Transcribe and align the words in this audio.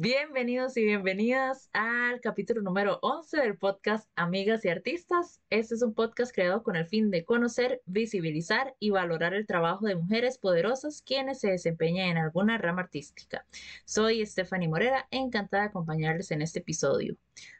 Bienvenidos 0.00 0.76
y 0.76 0.84
bienvenidas 0.84 1.70
al 1.72 2.20
capítulo 2.20 2.62
número 2.62 3.00
11 3.02 3.38
del 3.38 3.58
podcast 3.58 4.08
Amigas 4.14 4.64
y 4.64 4.68
Artistas. 4.68 5.42
Este 5.50 5.74
es 5.74 5.82
un 5.82 5.92
podcast 5.92 6.32
creado 6.32 6.62
con 6.62 6.76
el 6.76 6.86
fin 6.86 7.10
de 7.10 7.24
conocer, 7.24 7.82
visibilizar 7.84 8.76
y 8.78 8.90
valorar 8.90 9.34
el 9.34 9.44
trabajo 9.44 9.86
de 9.86 9.96
mujeres 9.96 10.38
poderosas 10.38 11.02
quienes 11.02 11.40
se 11.40 11.50
desempeñan 11.50 12.10
en 12.10 12.18
alguna 12.18 12.58
rama 12.58 12.82
artística. 12.82 13.44
Soy 13.86 14.24
Stephanie 14.24 14.68
Morera, 14.68 15.08
encantada 15.10 15.64
de 15.64 15.70
acompañarles 15.70 16.30
en 16.30 16.42
este 16.42 16.60
episodio. 16.60 17.16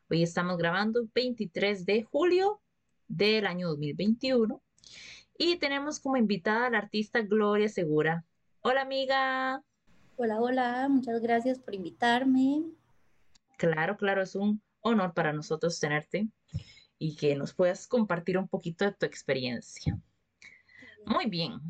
Hoy 0.09 0.23
estamos 0.23 0.59
grabando 0.59 1.09
23 1.13 1.87
de 1.87 2.05
julio 2.05 2.61
del 3.09 3.49
año 3.49 3.67
2021 3.67 4.63
y 5.37 5.57
tenemos 5.57 5.99
como 5.99 6.17
invitada 6.17 6.67
a 6.67 6.71
la 6.71 6.79
artista 6.79 7.21
Gloria 7.21 7.69
Segura. 7.69 8.25
Hola 8.61 8.83
amiga. 8.83 9.65
Hola, 10.21 10.41
hola, 10.41 10.89
muchas 10.89 11.23
gracias 11.23 11.61
por 11.61 11.77
invitarme. 11.77 12.65
Claro, 13.57 13.97
claro, 13.97 14.23
es 14.23 14.35
un 14.35 14.61
honor 14.81 15.15
para 15.15 15.33
nosotros 15.33 15.79
tenerte 15.79 16.27
y 16.99 17.15
que 17.15 17.37
nos 17.37 17.55
puedas 17.55 17.87
compartir 17.87 18.37
un 18.37 18.49
poquito 18.49 18.85
de 18.85 18.91
tu 18.91 19.07
experiencia. 19.07 19.97
Muy 21.07 21.27
bien. 21.27 21.61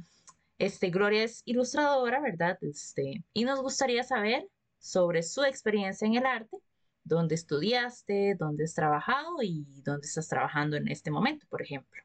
Este, 0.57 0.89
Gloria 0.89 1.25
es 1.25 1.43
ilustradora, 1.45 2.21
¿verdad? 2.21 2.57
Este, 2.63 3.23
y 3.35 3.45
nos 3.45 3.61
gustaría 3.61 4.03
saber 4.03 4.49
sobre 4.79 5.23
su 5.23 5.45
experiencia 5.45 6.07
en 6.07 6.15
el 6.15 6.25
arte, 6.25 6.57
dónde 7.05 7.35
estudiaste, 7.35 8.35
dónde 8.39 8.65
has 8.65 8.73
trabajado 8.73 9.43
y 9.43 9.83
dónde 9.85 10.07
estás 10.07 10.27
trabajando 10.27 10.79
en 10.79 10.89
este 10.89 11.11
momento, 11.11 11.47
por 11.51 11.61
ejemplo. 11.61 12.03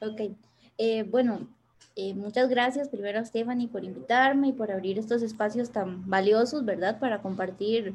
Ok. 0.00 0.38
Eh, 0.78 1.02
bueno, 1.02 1.48
eh, 1.96 2.14
muchas 2.14 2.50
gracias 2.50 2.88
primero 2.88 3.18
a 3.18 3.24
Stephanie 3.24 3.68
por 3.68 3.82
invitarme 3.82 4.48
y 4.48 4.52
por 4.52 4.70
abrir 4.70 4.98
estos 4.98 5.22
espacios 5.22 5.70
tan 5.70 6.08
valiosos, 6.08 6.64
¿verdad? 6.64 6.98
Para 6.98 7.22
compartir 7.22 7.94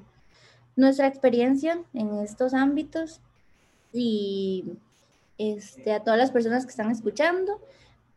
nuestra 0.76 1.08
experiencia 1.08 1.84
en 1.94 2.16
estos 2.20 2.56
ámbitos. 2.56 3.22
Y 3.94 4.66
este, 5.38 5.94
a 5.94 6.04
todas 6.04 6.20
las 6.20 6.32
personas 6.32 6.66
que 6.66 6.72
están 6.72 6.90
escuchando, 6.90 7.62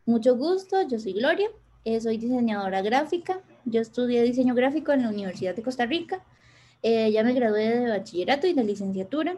mucho 0.05 0.35
gusto, 0.35 0.81
yo 0.87 0.99
soy 0.99 1.13
Gloria, 1.13 1.49
eh, 1.83 2.01
soy 2.01 2.17
diseñadora 2.17 2.81
gráfica, 2.81 3.41
yo 3.65 3.81
estudié 3.81 4.23
diseño 4.23 4.55
gráfico 4.55 4.91
en 4.91 5.03
la 5.03 5.09
Universidad 5.09 5.55
de 5.55 5.61
Costa 5.61 5.85
Rica, 5.85 6.23
eh, 6.81 7.11
ya 7.11 7.23
me 7.23 7.33
gradué 7.33 7.79
de 7.79 7.89
bachillerato 7.89 8.47
y 8.47 8.53
de 8.53 8.63
licenciatura 8.63 9.37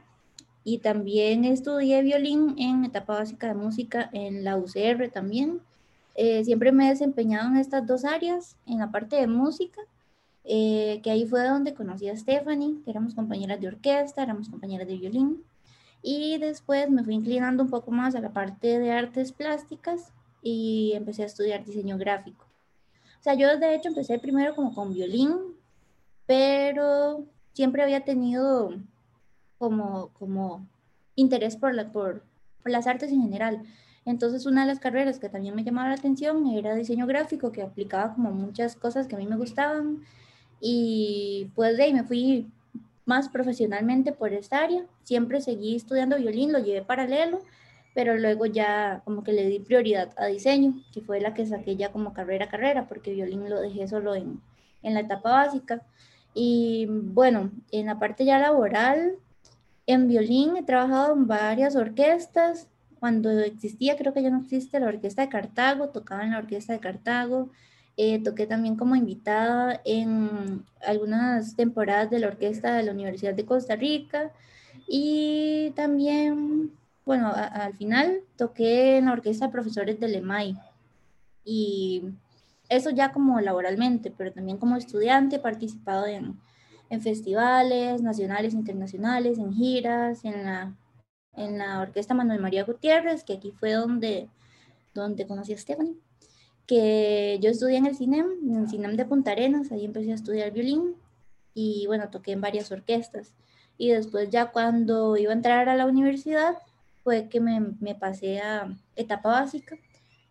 y 0.63 0.79
también 0.79 1.45
estudié 1.45 2.01
violín 2.03 2.55
en 2.57 2.85
etapa 2.85 3.15
básica 3.15 3.47
de 3.47 3.53
música 3.53 4.09
en 4.13 4.43
la 4.43 4.57
UCR 4.57 5.09
también. 5.09 5.61
Eh, 6.17 6.43
siempre 6.43 6.71
me 6.71 6.87
he 6.87 6.89
desempeñado 6.89 7.47
en 7.47 7.57
estas 7.57 7.85
dos 7.85 8.03
áreas, 8.03 8.57
en 8.65 8.79
la 8.79 8.89
parte 8.91 9.15
de 9.17 9.27
música, 9.27 9.81
eh, 10.43 10.99
que 11.03 11.11
ahí 11.11 11.27
fue 11.27 11.47
donde 11.47 11.75
conocí 11.75 12.09
a 12.09 12.17
Stephanie, 12.17 12.81
que 12.83 12.89
éramos 12.89 13.13
compañeras 13.13 13.61
de 13.61 13.67
orquesta, 13.67 14.23
éramos 14.23 14.49
compañeras 14.49 14.87
de 14.87 14.97
violín. 14.97 15.43
Y 16.01 16.39
después 16.39 16.89
me 16.89 17.03
fui 17.03 17.13
inclinando 17.13 17.63
un 17.63 17.69
poco 17.69 17.91
más 17.91 18.15
a 18.15 18.19
la 18.19 18.33
parte 18.33 18.79
de 18.79 18.91
artes 18.91 19.31
plásticas 19.31 20.11
y 20.41 20.93
empecé 20.95 21.21
a 21.21 21.27
estudiar 21.27 21.63
diseño 21.63 21.97
gráfico. 21.99 22.45
O 23.19 23.23
sea, 23.23 23.35
yo 23.35 23.55
de 23.57 23.75
hecho 23.75 23.89
empecé 23.89 24.17
primero 24.17 24.55
como 24.55 24.73
con 24.73 24.93
violín, 24.93 25.37
pero 26.25 27.25
siempre 27.53 27.83
había 27.83 28.03
tenido 28.03 28.73
como, 29.59 30.09
como 30.17 30.65
interés 31.15 31.57
por, 31.57 31.75
la, 31.75 31.91
por, 31.91 32.23
por 32.63 32.71
las 32.71 32.87
artes 32.87 33.11
en 33.11 33.21
general. 33.21 33.63
Entonces, 34.07 34.45
una 34.45 34.61
de 34.61 34.67
las 34.67 34.79
carreras 34.79 35.19
que 35.19 35.27
también 35.27 35.53
me 35.53 35.65
llamaba 35.65 35.89
la 35.89 35.95
atención 35.95 36.47
era 36.47 36.73
diseño 36.75 37.05
gráfico, 37.05 37.51
que 37.51 37.61
aplicaba 37.61 38.13
como 38.13 38.31
muchas 38.31 38.77
cosas 38.77 39.05
que 39.05 39.15
a 39.15 39.19
mí 39.19 39.27
me 39.27 39.35
gustaban. 39.35 40.05
Y 40.61 41.51
pues 41.55 41.75
de 41.75 41.83
ahí 41.83 41.93
me 41.93 42.05
fui 42.05 42.49
más 43.05 43.27
profesionalmente 43.27 44.13
por 44.13 44.31
esta 44.31 44.63
área. 44.63 44.85
Siempre 45.03 45.41
seguí 45.41 45.75
estudiando 45.75 46.15
violín, 46.17 46.53
lo 46.53 46.59
llevé 46.59 46.83
paralelo, 46.83 47.41
pero 47.93 48.17
luego 48.17 48.45
ya 48.45 49.01
como 49.03 49.25
que 49.25 49.33
le 49.33 49.45
di 49.49 49.59
prioridad 49.59 50.13
a 50.15 50.27
diseño, 50.27 50.81
que 50.93 51.01
fue 51.01 51.19
la 51.19 51.33
que 51.33 51.45
saqué 51.45 51.75
ya 51.75 51.91
como 51.91 52.13
carrera 52.13 52.47
carrera, 52.47 52.87
porque 52.87 53.11
violín 53.11 53.49
lo 53.49 53.59
dejé 53.59 53.89
solo 53.89 54.15
en, 54.15 54.39
en 54.83 54.93
la 54.93 55.01
etapa 55.01 55.31
básica. 55.31 55.81
Y 56.33 56.85
bueno, 56.87 57.51
en 57.71 57.87
la 57.87 57.99
parte 57.99 58.23
ya 58.23 58.39
laboral, 58.39 59.17
en 59.85 60.07
violín 60.07 60.55
he 60.55 60.63
trabajado 60.63 61.13
en 61.13 61.27
varias 61.27 61.75
orquestas, 61.75 62.69
cuando 62.99 63.29
existía, 63.39 63.97
creo 63.97 64.13
que 64.13 64.23
ya 64.23 64.29
no 64.29 64.41
existe, 64.41 64.79
la 64.79 64.87
Orquesta 64.87 65.21
de 65.21 65.29
Cartago, 65.29 65.89
tocaba 65.89 66.23
en 66.23 66.31
la 66.31 66.39
Orquesta 66.39 66.73
de 66.73 66.79
Cartago, 66.79 67.49
eh, 67.97 68.21
toqué 68.23 68.45
también 68.45 68.75
como 68.75 68.95
invitada 68.95 69.81
en 69.85 70.63
algunas 70.85 71.55
temporadas 71.55 72.09
de 72.09 72.19
la 72.19 72.27
Orquesta 72.27 72.75
de 72.75 72.83
la 72.83 72.91
Universidad 72.91 73.33
de 73.33 73.45
Costa 73.45 73.75
Rica 73.75 74.31
y 74.87 75.71
también, 75.75 76.71
bueno, 77.05 77.31
al 77.33 77.73
final 77.73 78.21
toqué 78.35 78.97
en 78.97 79.05
la 79.05 79.13
Orquesta 79.13 79.47
de 79.47 79.51
Profesores 79.51 79.99
de 79.99 80.07
LEMAI 80.09 80.57
y 81.43 82.03
eso 82.69 82.89
ya 82.91 83.11
como 83.11 83.39
laboralmente, 83.41 84.11
pero 84.15 84.31
también 84.31 84.57
como 84.57 84.75
estudiante 84.75 85.37
he 85.37 85.39
participado 85.39 86.05
en, 86.05 86.39
en 86.89 87.01
festivales 87.01 88.01
nacionales, 88.01 88.53
internacionales, 88.53 89.37
en 89.39 89.53
giras, 89.53 90.23
en 90.25 90.43
la 90.43 90.75
en 91.37 91.59
la 91.59 91.79
orquesta 91.79 92.13
Manuel 92.13 92.41
María 92.41 92.65
Gutiérrez, 92.65 93.23
que 93.23 93.33
aquí 93.33 93.51
fue 93.51 93.71
donde, 93.73 94.27
donde 94.93 95.27
conocí 95.27 95.53
a 95.53 95.57
Stephanie, 95.57 95.95
que 96.65 97.39
yo 97.41 97.49
estudié 97.49 97.77
en 97.77 97.85
el 97.85 97.95
CINEM, 97.95 98.27
en 98.43 98.55
el 98.57 98.69
CINEM 98.69 98.97
de 98.97 99.05
Punta 99.05 99.31
Arenas, 99.31 99.71
ahí 99.71 99.85
empecé 99.85 100.11
a 100.11 100.15
estudiar 100.15 100.51
violín 100.51 100.95
y 101.53 101.85
bueno, 101.87 102.09
toqué 102.09 102.33
en 102.33 102.41
varias 102.41 102.71
orquestas. 102.71 103.33
Y 103.77 103.89
después 103.89 104.29
ya 104.29 104.51
cuando 104.51 105.15
iba 105.15 105.31
a 105.31 105.35
entrar 105.35 105.69
a 105.69 105.75
la 105.75 105.85
universidad, 105.85 106.57
fue 107.03 107.29
que 107.29 107.39
me, 107.39 107.59
me 107.79 107.95
pasé 107.95 108.39
a 108.39 108.75
etapa 108.95 109.29
básica 109.29 109.77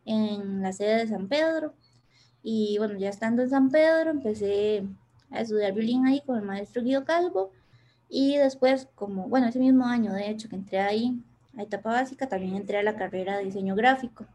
en 0.04 0.60
la 0.62 0.72
sede 0.72 0.98
de 0.98 1.08
San 1.08 1.28
Pedro. 1.28 1.72
Y 2.42 2.76
bueno, 2.78 2.98
ya 2.98 3.08
estando 3.08 3.42
en 3.42 3.50
San 3.50 3.70
Pedro, 3.70 4.10
empecé 4.10 4.84
a 5.30 5.40
estudiar 5.40 5.72
violín 5.72 6.06
ahí 6.06 6.20
con 6.26 6.36
el 6.36 6.42
maestro 6.42 6.82
Guido 6.82 7.04
Calvo 7.04 7.52
y 8.08 8.36
después, 8.36 8.88
como, 8.94 9.28
bueno, 9.28 9.48
ese 9.48 9.58
mismo 9.58 9.84
año, 9.84 10.12
de 10.12 10.30
hecho, 10.30 10.48
que 10.48 10.56
entré 10.56 10.80
ahí 10.80 11.20
a 11.56 11.62
etapa 11.62 11.90
básica, 11.90 12.28
también 12.28 12.56
entré 12.56 12.78
a 12.78 12.82
la 12.82 12.96
carrera 12.96 13.38
de 13.38 13.44
diseño 13.44 13.74
gráfico. 13.74 14.26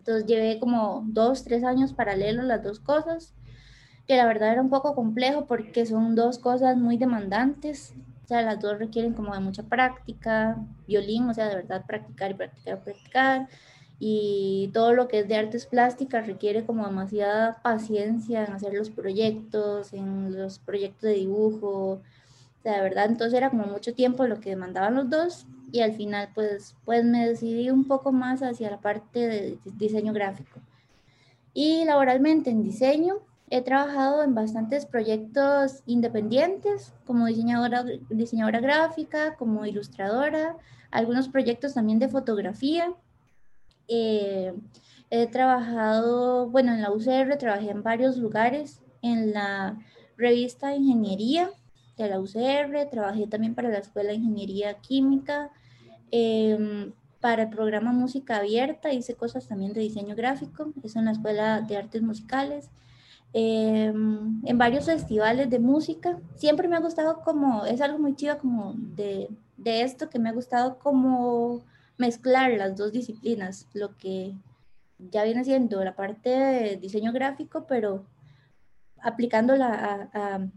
Entonces 0.00 0.26
llevé 0.26 0.58
como 0.58 1.04
dos, 1.06 1.44
tres 1.44 1.64
años 1.64 1.92
paralelos 1.92 2.44
las 2.44 2.62
dos 2.62 2.80
cosas, 2.80 3.34
que 4.06 4.16
la 4.16 4.26
verdad 4.26 4.52
era 4.52 4.62
un 4.62 4.70
poco 4.70 4.94
complejo 4.94 5.46
porque 5.46 5.84
son 5.86 6.14
dos 6.14 6.38
cosas 6.38 6.76
muy 6.76 6.96
demandantes. 6.96 7.94
O 8.24 8.28
sea, 8.28 8.42
las 8.42 8.60
dos 8.60 8.78
requieren 8.78 9.14
como 9.14 9.34
de 9.34 9.40
mucha 9.40 9.62
práctica, 9.62 10.56
violín, 10.86 11.28
o 11.28 11.34
sea, 11.34 11.48
de 11.48 11.56
verdad 11.56 11.84
practicar 11.86 12.30
y 12.30 12.34
practicar, 12.34 12.82
practicar. 12.82 13.48
Y 13.98 14.70
todo 14.72 14.92
lo 14.92 15.08
que 15.08 15.20
es 15.20 15.28
de 15.28 15.36
artes 15.36 15.66
plásticas 15.66 16.26
requiere 16.26 16.64
como 16.64 16.86
demasiada 16.86 17.60
paciencia 17.62 18.44
en 18.44 18.52
hacer 18.52 18.74
los 18.74 18.90
proyectos, 18.90 19.92
en 19.92 20.38
los 20.38 20.58
proyectos 20.58 21.02
de 21.02 21.14
dibujo, 21.14 22.00
de 22.64 22.70
verdad, 22.70 23.06
entonces 23.06 23.36
era 23.36 23.50
como 23.50 23.66
mucho 23.66 23.94
tiempo 23.94 24.26
lo 24.26 24.40
que 24.40 24.50
demandaban 24.50 24.94
los 24.94 25.08
dos 25.08 25.46
y 25.70 25.80
al 25.80 25.92
final 25.92 26.30
pues, 26.34 26.76
pues 26.84 27.04
me 27.04 27.28
decidí 27.28 27.70
un 27.70 27.84
poco 27.84 28.12
más 28.12 28.42
hacia 28.42 28.70
la 28.70 28.80
parte 28.80 29.26
de 29.26 29.58
diseño 29.76 30.12
gráfico. 30.12 30.60
Y 31.54 31.84
laboralmente 31.84 32.50
en 32.50 32.62
diseño 32.62 33.16
he 33.50 33.62
trabajado 33.62 34.22
en 34.22 34.34
bastantes 34.34 34.86
proyectos 34.86 35.82
independientes 35.86 36.92
como 37.06 37.26
diseñadora, 37.26 37.84
diseñadora 38.10 38.60
gráfica, 38.60 39.36
como 39.36 39.64
ilustradora, 39.66 40.56
algunos 40.90 41.28
proyectos 41.28 41.74
también 41.74 41.98
de 41.98 42.08
fotografía. 42.08 42.92
Eh, 43.88 44.52
he 45.10 45.26
trabajado, 45.26 46.48
bueno, 46.48 46.72
en 46.72 46.82
la 46.82 46.90
UCR 46.90 47.36
trabajé 47.38 47.70
en 47.70 47.82
varios 47.82 48.18
lugares, 48.18 48.80
en 49.00 49.32
la 49.32 49.78
revista 50.16 50.74
Ingeniería, 50.74 51.50
de 52.04 52.10
la 52.10 52.20
UCR, 52.20 52.88
trabajé 52.90 53.26
también 53.26 53.54
para 53.54 53.68
la 53.68 53.78
Escuela 53.78 54.10
de 54.10 54.16
Ingeniería 54.16 54.74
Química, 54.74 55.50
em, 56.10 56.92
para 57.20 57.42
el 57.44 57.50
programa 57.50 57.92
Música 57.92 58.36
Abierta, 58.36 58.92
hice 58.92 59.14
cosas 59.14 59.48
también 59.48 59.72
de 59.72 59.80
diseño 59.80 60.14
gráfico, 60.14 60.72
eso 60.82 60.98
en 60.98 61.06
la 61.06 61.12
Escuela 61.12 61.60
de 61.62 61.76
Artes 61.76 62.02
Musicales, 62.02 62.70
em, 63.32 64.40
en 64.46 64.58
varios 64.58 64.86
festivales 64.86 65.50
de 65.50 65.58
música. 65.58 66.18
Siempre 66.36 66.68
me 66.68 66.76
ha 66.76 66.80
gustado 66.80 67.20
como, 67.22 67.64
es 67.66 67.80
algo 67.80 67.98
muy 67.98 68.14
chido 68.14 68.38
como 68.38 68.74
de, 68.76 69.28
de 69.56 69.82
esto, 69.82 70.08
que 70.08 70.18
me 70.18 70.28
ha 70.28 70.32
gustado 70.32 70.78
como 70.78 71.62
mezclar 71.98 72.52
las 72.52 72.76
dos 72.76 72.92
disciplinas, 72.92 73.66
lo 73.74 73.96
que 73.96 74.34
ya 74.98 75.24
viene 75.24 75.44
siendo 75.44 75.82
la 75.84 75.96
parte 75.96 76.30
de 76.30 76.76
diseño 76.76 77.12
gráfico, 77.12 77.66
pero 77.68 78.04
aplicándola 79.02 80.08
a 80.12 80.36
a 80.36 80.48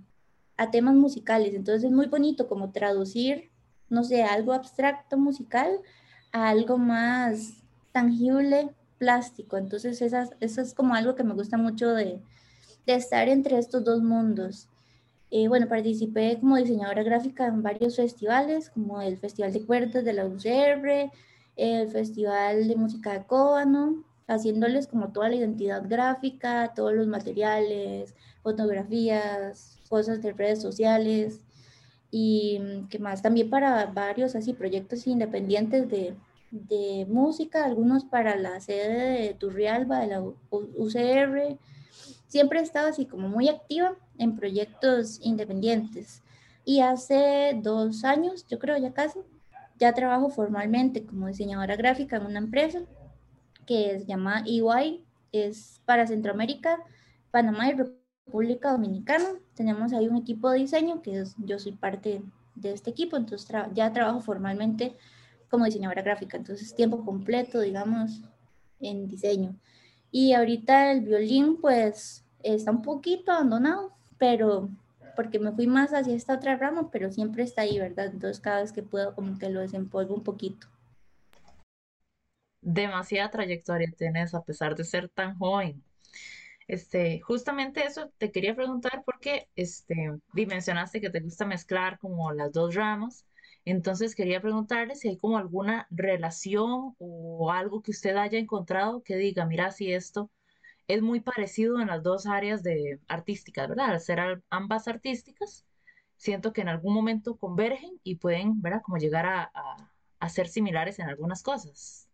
temas 0.69 0.95
musicales. 0.95 1.55
Entonces 1.55 1.85
es 1.85 1.91
muy 1.91 2.07
bonito 2.07 2.47
como 2.47 2.71
traducir, 2.71 3.49
no 3.89 4.03
sé, 4.03 4.23
algo 4.23 4.53
abstracto 4.53 5.17
musical 5.17 5.79
a 6.31 6.49
algo 6.49 6.77
más 6.77 7.63
tangible, 7.91 8.69
plástico. 8.97 9.57
Entonces 9.57 10.01
esas, 10.01 10.35
eso 10.39 10.61
es 10.61 10.73
como 10.75 10.93
algo 10.93 11.15
que 11.15 11.23
me 11.23 11.33
gusta 11.33 11.57
mucho 11.57 11.89
de, 11.93 12.21
de 12.85 12.93
estar 12.93 13.27
entre 13.29 13.57
estos 13.57 13.83
dos 13.83 14.03
mundos. 14.03 14.67
Eh, 15.31 15.47
bueno, 15.47 15.67
participé 15.67 16.37
como 16.39 16.57
diseñadora 16.57 17.03
gráfica 17.03 17.47
en 17.47 17.63
varios 17.63 17.95
festivales, 17.95 18.69
como 18.69 19.01
el 19.01 19.17
Festival 19.17 19.53
de 19.53 19.65
Cuerdas 19.65 20.03
de 20.03 20.13
la 20.13 20.25
UCR, 20.25 21.11
el 21.55 21.89
Festival 21.89 22.67
de 22.67 22.75
Música 22.75 23.13
de 23.13 23.25
Cóbano, 23.25 24.03
haciéndoles 24.33 24.87
como 24.87 25.11
toda 25.11 25.29
la 25.29 25.35
identidad 25.35 25.83
gráfica, 25.87 26.73
todos 26.75 26.93
los 26.93 27.07
materiales, 27.07 28.15
fotografías, 28.41 29.79
cosas 29.89 30.21
de 30.21 30.33
redes 30.33 30.61
sociales 30.61 31.41
y 32.11 32.59
mm, 32.59 32.87
que 32.87 32.99
más 32.99 33.21
también 33.21 33.49
para 33.49 33.85
varios 33.87 34.35
así 34.35 34.53
proyectos 34.53 35.05
independientes 35.07 35.89
de, 35.89 36.15
de 36.51 37.05
música, 37.09 37.65
algunos 37.65 38.05
para 38.05 38.35
la 38.35 38.59
sede 38.61 39.21
de 39.21 39.33
Turrialba, 39.33 39.99
de 39.99 40.07
la 40.07 40.21
UCR. 40.21 41.57
Siempre 42.27 42.59
he 42.59 42.63
estado 42.63 42.87
así 42.87 43.05
como 43.05 43.27
muy 43.27 43.49
activa 43.49 43.95
en 44.17 44.35
proyectos 44.37 45.19
independientes. 45.21 46.23
Y 46.63 46.81
hace 46.81 47.59
dos 47.61 48.03
años, 48.05 48.45
yo 48.47 48.59
creo 48.59 48.77
ya 48.77 48.93
casi, 48.93 49.19
ya 49.77 49.93
trabajo 49.93 50.29
formalmente 50.29 51.03
como 51.05 51.27
diseñadora 51.27 51.75
gráfica 51.75 52.17
en 52.17 52.27
una 52.27 52.39
empresa 52.39 52.81
que 53.65 53.99
se 53.99 54.05
llama 54.05 54.43
EY, 54.45 55.03
es 55.31 55.81
para 55.85 56.07
Centroamérica, 56.07 56.79
Panamá 57.31 57.69
y 57.69 57.73
República 57.73 58.71
Dominicana. 58.71 59.25
Tenemos 59.55 59.93
ahí 59.93 60.07
un 60.07 60.17
equipo 60.17 60.49
de 60.49 60.59
diseño 60.59 61.01
que 61.01 61.23
yo 61.37 61.59
soy 61.59 61.73
parte 61.73 62.21
de 62.55 62.73
este 62.73 62.89
equipo, 62.89 63.17
entonces 63.17 63.49
ya 63.73 63.93
trabajo 63.93 64.21
formalmente 64.21 64.95
como 65.49 65.65
diseñadora 65.65 66.01
gráfica, 66.01 66.37
entonces 66.37 66.73
tiempo 66.73 67.03
completo, 67.03 67.59
digamos, 67.59 68.21
en 68.79 69.07
diseño. 69.07 69.55
Y 70.11 70.33
ahorita 70.33 70.91
el 70.91 71.01
violín, 71.01 71.57
pues, 71.57 72.25
está 72.43 72.71
un 72.71 72.81
poquito 72.81 73.31
abandonado, 73.31 73.91
pero 74.17 74.69
porque 75.15 75.39
me 75.39 75.51
fui 75.51 75.67
más 75.67 75.93
hacia 75.93 76.15
esta 76.15 76.35
otra 76.35 76.55
rama, 76.55 76.89
pero 76.91 77.11
siempre 77.11 77.43
está 77.43 77.63
ahí, 77.63 77.79
¿verdad? 77.79 78.07
Entonces 78.07 78.39
cada 78.39 78.61
vez 78.61 78.71
que 78.71 78.83
puedo 78.83 79.13
como 79.13 79.37
que 79.37 79.49
lo 79.49 79.59
desempolvo 79.59 80.15
un 80.15 80.23
poquito. 80.23 80.67
Demasiada 82.61 83.31
trayectoria 83.31 83.91
tienes 83.97 84.33
a 84.33 84.43
pesar 84.43 84.75
de 84.75 84.83
ser 84.83 85.09
tan 85.09 85.37
joven. 85.37 85.83
Este, 86.67 87.19
justamente 87.21 87.83
eso 87.85 88.11
te 88.17 88.31
quería 88.31 88.55
preguntar 88.55 89.03
porque 89.05 89.49
este, 89.55 90.11
dimensionaste 90.33 91.01
que 91.01 91.09
te 91.09 91.19
gusta 91.19 91.45
mezclar 91.45 91.99
como 91.99 92.31
las 92.31 92.51
dos 92.51 92.75
ramas 92.75 93.25
entonces 93.65 94.15
quería 94.15 94.41
preguntarle 94.41 94.95
si 94.95 95.09
hay 95.09 95.17
como 95.17 95.37
alguna 95.37 95.87
relación 95.91 96.95
o 96.97 97.51
algo 97.51 97.81
que 97.81 97.91
usted 97.91 98.15
haya 98.17 98.39
encontrado 98.39 99.03
que 99.03 99.15
diga, 99.15 99.45
mira, 99.45 99.71
si 99.71 99.93
esto 99.93 100.31
es 100.87 101.01
muy 101.01 101.19
parecido 101.21 101.79
en 101.79 101.87
las 101.87 102.03
dos 102.03 102.25
áreas 102.25 102.63
de 102.63 102.99
artísticas, 103.07 103.69
¿verdad? 103.69 103.91
Al 103.91 104.01
ser 104.01 104.43
ambas 104.49 104.87
artísticas, 104.87 105.65
siento 106.17 106.53
que 106.53 106.61
en 106.61 106.69
algún 106.69 106.93
momento 106.93 107.37
convergen 107.37 107.99
y 108.03 108.15
pueden, 108.15 108.61
¿verdad? 108.61 108.81
Como 108.81 108.97
llegar 108.97 109.25
a, 109.25 109.51
a, 110.19 110.29
ser 110.29 110.47
similares 110.47 110.99
en 110.99 111.07
algunas 111.07 111.43
cosas. 111.43 112.07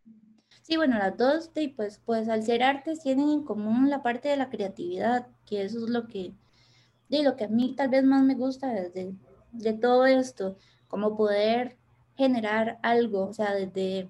Sí, 0.68 0.76
bueno, 0.76 0.98
las 0.98 1.16
dos, 1.16 1.50
pues, 1.78 2.02
pues 2.06 2.28
al 2.28 2.44
ser 2.44 2.62
artes 2.62 3.00
tienen 3.00 3.30
en 3.30 3.44
común 3.46 3.90
la 3.90 4.04
parte 4.04 4.28
de 4.28 4.36
la 4.36 4.50
creatividad, 4.50 5.28
que 5.46 5.64
eso 5.64 5.78
es 5.86 5.90
lo 5.90 6.08
que, 6.08 6.34
de 7.08 7.24
lo 7.24 7.38
que 7.38 7.46
a 7.46 7.48
mí 7.48 7.74
tal 7.74 7.88
vez 7.88 8.04
más 8.04 8.22
me 8.24 8.36
gusta 8.36 8.74
de, 8.74 9.16
de 9.54 9.74
todo 9.74 10.06
esto 10.06 10.58
como 10.90 11.16
poder 11.16 11.78
generar 12.18 12.80
algo, 12.84 13.28
o 13.28 13.34
sea, 13.34 13.54
desde 13.54 14.10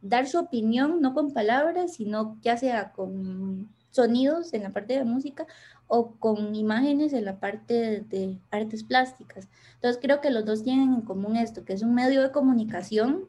dar 0.00 0.28
su 0.28 0.38
opinión, 0.38 1.00
no 1.00 1.12
con 1.12 1.32
palabras, 1.32 1.94
sino 1.94 2.38
ya 2.40 2.56
sea 2.56 2.92
con 2.92 3.68
sonidos 3.90 4.54
en 4.54 4.62
la 4.62 4.70
parte 4.70 4.96
de 4.96 5.04
música 5.04 5.44
o 5.88 6.12
con 6.20 6.54
imágenes 6.54 7.12
en 7.14 7.24
la 7.24 7.40
parte 7.40 8.02
de, 8.02 8.38
artes 8.52 8.84
plásticas. 8.84 9.48
Entonces 9.74 10.00
creo 10.00 10.20
que 10.20 10.30
los 10.30 10.44
dos 10.44 10.62
tienen 10.62 10.94
en 10.94 11.00
común 11.02 11.34
esto, 11.34 11.64
que 11.64 11.72
es 11.72 11.82
un 11.82 11.94
medio 11.94 12.22
de 12.22 12.30
comunicación 12.30 13.28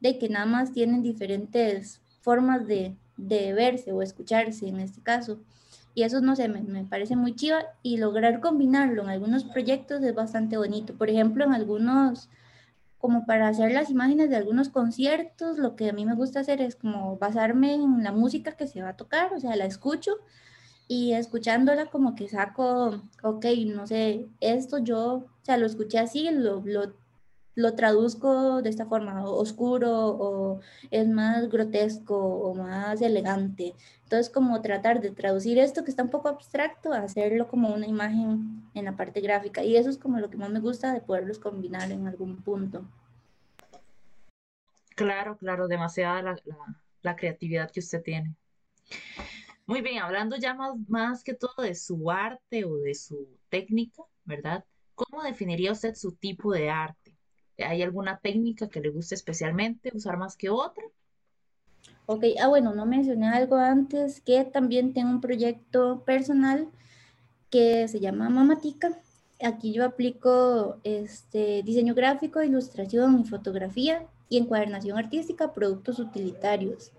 de 0.00 0.18
que 0.18 0.28
nada 0.28 0.46
más 0.46 0.72
tienen 0.72 1.02
diferentes 1.02 2.00
formas 2.20 2.66
de, 2.66 2.96
de 3.16 3.52
verse 3.52 3.92
o 3.92 4.02
escucharse 4.02 4.68
en 4.68 4.80
este 4.80 5.02
caso. 5.02 5.40
Y 5.94 6.02
eso, 6.02 6.20
no 6.20 6.36
sé, 6.36 6.48
me, 6.48 6.62
me, 6.62 6.84
parece 6.84 7.16
muy 7.16 7.34
chiva 7.34 7.64
y 7.82 7.96
lograr 7.96 8.40
combinarlo 8.40 9.02
en 9.02 9.08
algunos 9.08 9.44
proyectos 9.44 10.02
es 10.02 10.14
bastante 10.14 10.56
bonito. 10.56 10.94
Por 10.94 11.10
ejemplo, 11.10 11.44
en 11.44 11.52
algunos, 11.52 12.28
como 12.98 13.26
para 13.26 13.48
hacer 13.48 13.72
las 13.72 13.90
imágenes 13.90 14.30
de 14.30 14.36
algunos 14.36 14.68
conciertos, 14.68 15.58
lo 15.58 15.74
que 15.74 15.90
a 15.90 15.92
mí 15.92 16.06
me 16.06 16.14
gusta 16.14 16.40
hacer 16.40 16.60
es 16.60 16.76
como 16.76 17.16
basarme 17.16 17.74
en 17.74 18.04
la 18.04 18.12
música 18.12 18.52
que 18.52 18.68
se 18.68 18.82
va 18.82 18.90
a 18.90 18.96
tocar, 18.96 19.32
o 19.34 19.40
sea, 19.40 19.56
la 19.56 19.64
escucho 19.64 20.18
y 20.88 21.12
escuchándola 21.12 21.86
como 21.86 22.14
que 22.14 22.28
saco, 22.28 23.02
ok, 23.22 23.46
no 23.66 23.86
sé, 23.86 24.28
esto 24.40 24.78
yo, 24.78 25.14
o 25.16 25.28
sea, 25.42 25.58
lo 25.58 25.66
escuché 25.66 25.98
así, 25.98 26.30
lo, 26.30 26.62
lo 26.64 26.94
lo 27.58 27.74
traduzco 27.74 28.62
de 28.62 28.70
esta 28.70 28.86
forma, 28.86 29.24
oscuro 29.24 29.90
o 29.90 30.60
es 30.92 31.08
más 31.08 31.48
grotesco 31.48 32.16
o 32.16 32.54
más 32.54 33.02
elegante. 33.02 33.74
Entonces, 34.04 34.30
como 34.30 34.62
tratar 34.62 35.00
de 35.00 35.10
traducir 35.10 35.58
esto 35.58 35.82
que 35.82 35.90
está 35.90 36.04
un 36.04 36.10
poco 36.10 36.28
abstracto, 36.28 36.92
hacerlo 36.92 37.48
como 37.48 37.74
una 37.74 37.88
imagen 37.88 38.62
en 38.74 38.84
la 38.84 38.96
parte 38.96 39.20
gráfica. 39.20 39.64
Y 39.64 39.76
eso 39.76 39.90
es 39.90 39.98
como 39.98 40.20
lo 40.20 40.30
que 40.30 40.36
más 40.36 40.50
me 40.50 40.60
gusta 40.60 40.94
de 40.94 41.00
poderlos 41.00 41.40
combinar 41.40 41.90
en 41.90 42.06
algún 42.06 42.36
punto. 42.36 42.84
Claro, 44.94 45.36
claro, 45.36 45.66
demasiada 45.66 46.36
la, 47.02 47.16
creatividad 47.16 47.72
que 47.72 47.80
usted 47.80 48.04
tiene. 48.04 48.36
Muy 49.66 49.82
bien, 49.82 49.98
hablando 49.98 50.36
ya 50.36 50.56
más 50.86 51.24
que 51.24 51.34
todo 51.34 51.64
de 51.64 51.74
su 51.74 52.08
arte 52.08 52.64
o 52.64 52.76
de 52.76 52.94
su 52.94 53.26
técnica, 53.48 54.04
¿verdad? 54.24 54.64
¿Cómo 54.94 55.24
definiría 55.24 55.72
usted 55.72 55.96
su 55.96 56.12
tipo 56.12 56.52
de 56.52 56.70
arte? 56.70 57.07
¿Hay 57.58 57.82
alguna 57.82 58.18
técnica 58.18 58.68
que 58.68 58.80
le 58.80 58.90
guste 58.90 59.14
especialmente 59.14 59.90
usar 59.94 60.16
más 60.16 60.36
que 60.36 60.50
otra? 60.50 60.84
Ok, 62.06 62.24
ah 62.40 62.48
bueno, 62.48 62.74
no 62.74 62.86
mencioné 62.86 63.28
algo 63.28 63.56
antes, 63.56 64.20
que 64.20 64.44
también 64.44 64.94
tengo 64.94 65.10
un 65.10 65.20
proyecto 65.20 66.04
personal 66.04 66.68
que 67.50 67.86
se 67.88 68.00
llama 68.00 68.30
Mamatica. 68.30 68.98
Aquí 69.42 69.72
yo 69.72 69.84
aplico 69.84 70.78
este, 70.84 71.62
diseño 71.62 71.94
gráfico, 71.94 72.42
ilustración 72.42 73.20
y 73.20 73.24
fotografía 73.24 74.06
y 74.28 74.38
encuadernación 74.38 74.98
artística, 74.98 75.52
productos 75.52 75.98
utilitarios. 75.98 76.92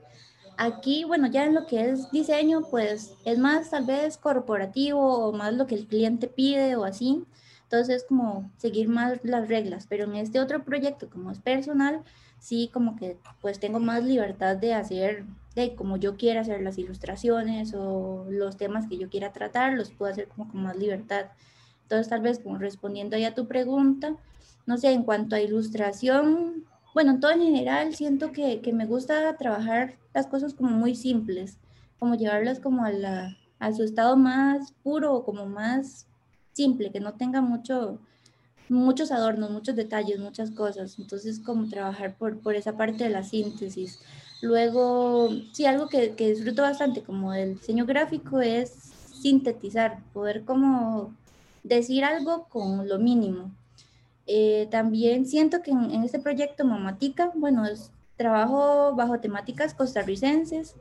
Aquí, 0.58 1.06
bueno, 1.06 1.28
ya 1.28 1.46
en 1.46 1.56
lo 1.56 1.66
que 1.66 1.90
es 1.90 2.12
diseño, 2.12 2.62
pues 2.70 3.14
es 3.26 3.40
más 3.40 3.70
tal 3.70 3.86
vez 3.86 4.18
corporativo 4.18 5.00
o 5.00 5.32
más 5.32 5.54
lo 5.54 5.68
que 5.68 5.76
el 5.76 5.88
cliente 5.88 6.28
pide 6.28 6.76
o 6.76 6.84
así. 6.84 7.24
Entonces, 7.72 8.04
como 8.04 8.50
seguir 8.58 8.90
más 8.90 9.20
las 9.22 9.48
reglas, 9.48 9.86
pero 9.88 10.06
en 10.06 10.16
este 10.16 10.40
otro 10.40 10.64
proyecto, 10.64 11.08
como 11.08 11.30
es 11.30 11.38
personal, 11.38 12.02
sí 12.40 12.72
como 12.74 12.96
que 12.96 13.20
pues 13.42 13.60
tengo 13.60 13.80
más 13.80 14.04
libertad 14.04 14.58
de 14.58 14.74
hacer, 14.74 15.24
de 15.54 15.76
como 15.76 15.96
yo 15.98 16.18
quiera 16.18 16.42
hacer 16.42 16.64
las 16.64 16.80
ilustraciones 16.80 17.76
o 17.76 18.26
los 18.28 18.58
temas 18.58 18.88
que 18.88 18.98
yo 18.98 19.08
quiera 19.08 19.34
tratar, 19.34 19.74
los 19.74 19.92
puedo 19.92 20.12
hacer 20.12 20.28
como 20.30 20.52
con 20.52 20.64
más 20.64 20.78
libertad. 20.78 21.28
Entonces, 21.84 22.10
tal 22.10 22.22
vez 22.22 22.40
como 22.40 22.58
respondiendo 22.58 23.16
ya 23.18 23.30
a 23.30 23.36
tu 23.36 23.48
pregunta, 23.48 24.16
no 24.66 24.78
sé, 24.78 24.92
en 24.92 25.04
cuanto 25.04 25.36
a 25.36 25.42
ilustración, 25.42 26.66
bueno, 26.96 27.12
en 27.12 27.20
todo 27.20 27.30
en 27.30 27.44
general 27.44 27.94
siento 27.94 28.32
que, 28.32 28.62
que 28.62 28.74
me 28.74 28.88
gusta 28.88 29.38
trabajar 29.38 29.94
las 30.16 30.26
cosas 30.26 30.56
como 30.56 30.72
muy 30.72 30.96
simples, 30.96 31.60
como 32.00 32.16
llevarlas 32.16 32.60
como 32.60 32.84
a, 32.84 32.92
la, 32.92 33.38
a 33.60 33.72
su 33.74 33.84
estado 33.84 34.18
más 34.18 34.72
puro 34.82 35.14
o 35.14 35.24
como 35.24 35.46
más 35.46 36.09
simple, 36.62 36.92
que 36.92 37.00
no 37.00 37.14
tenga 37.14 37.42
mucho, 37.42 38.00
muchos 38.68 39.12
adornos, 39.12 39.50
muchos 39.52 39.76
detalles, 39.76 40.20
muchas 40.20 40.52
cosas. 40.52 41.00
Entonces, 41.00 41.40
como 41.40 41.70
trabajar 41.70 42.16
por, 42.18 42.40
por 42.40 42.56
esa 42.56 42.74
parte 42.76 43.06
de 43.06 43.10
la 43.10 43.24
síntesis. 43.24 44.00
Luego, 44.42 45.30
sí, 45.54 45.66
algo 45.66 45.88
que, 45.88 46.16
que 46.16 46.32
disfruto 46.34 46.62
bastante 46.62 47.02
como 47.02 47.32
del 47.32 47.56
diseño 47.56 47.86
gráfico 47.86 48.42
es 48.42 48.70
sintetizar, 49.22 50.00
poder 50.14 50.44
como 50.46 51.14
decir 51.64 52.04
algo 52.04 52.48
con 52.50 52.88
lo 52.88 53.00
mínimo. 53.00 53.52
Eh, 54.28 54.68
también 54.70 55.26
siento 55.26 55.62
que 55.62 55.72
en, 55.72 56.04
este 56.04 56.20
proyecto 56.20 56.66
Mamatica, 56.66 57.32
bueno, 57.36 57.66
es, 57.66 57.92
trabajo 58.18 58.94
bajo 58.96 59.20
temáticas 59.20 59.74
costarricenses, 59.74 60.76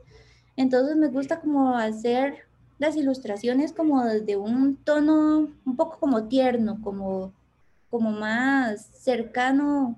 entonces 0.57 0.97
me 0.97 1.07
gusta 1.07 1.39
como 1.39 1.77
hacer 1.77 2.48
las 2.79 2.95
ilustraciones 2.95 3.73
como 3.73 4.03
desde 4.05 4.37
un 4.37 4.77
tono 4.77 5.49
un 5.65 5.75
poco 5.75 5.99
como 5.99 6.27
tierno, 6.27 6.79
como, 6.81 7.33
como 7.89 8.11
más 8.11 8.89
cercano 8.93 9.97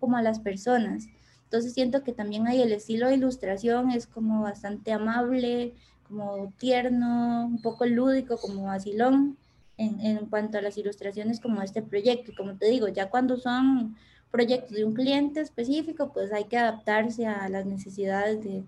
como 0.00 0.16
a 0.16 0.22
las 0.22 0.38
personas. 0.40 1.06
Entonces 1.44 1.74
siento 1.74 2.02
que 2.02 2.12
también 2.12 2.46
hay 2.46 2.62
el 2.62 2.72
estilo 2.72 3.08
de 3.08 3.16
ilustración 3.16 3.90
es 3.90 4.06
como 4.06 4.42
bastante 4.42 4.92
amable, 4.92 5.74
como 6.08 6.52
tierno, 6.58 7.46
un 7.46 7.60
poco 7.60 7.84
lúdico, 7.86 8.38
como 8.38 8.64
vacilón 8.64 9.36
en, 9.76 10.00
en 10.00 10.26
cuanto 10.26 10.58
a 10.58 10.62
las 10.62 10.78
ilustraciones 10.78 11.40
como 11.40 11.60
este 11.60 11.82
proyecto. 11.82 12.30
Y 12.32 12.34
como 12.34 12.54
te 12.54 12.66
digo, 12.66 12.88
ya 12.88 13.10
cuando 13.10 13.36
son 13.36 13.96
proyectos 14.30 14.72
de 14.72 14.84
un 14.84 14.94
cliente 14.94 15.40
específico, 15.40 16.12
pues 16.12 16.32
hay 16.32 16.44
que 16.44 16.56
adaptarse 16.56 17.26
a 17.26 17.48
las 17.48 17.66
necesidades 17.66 18.42
de, 18.42 18.64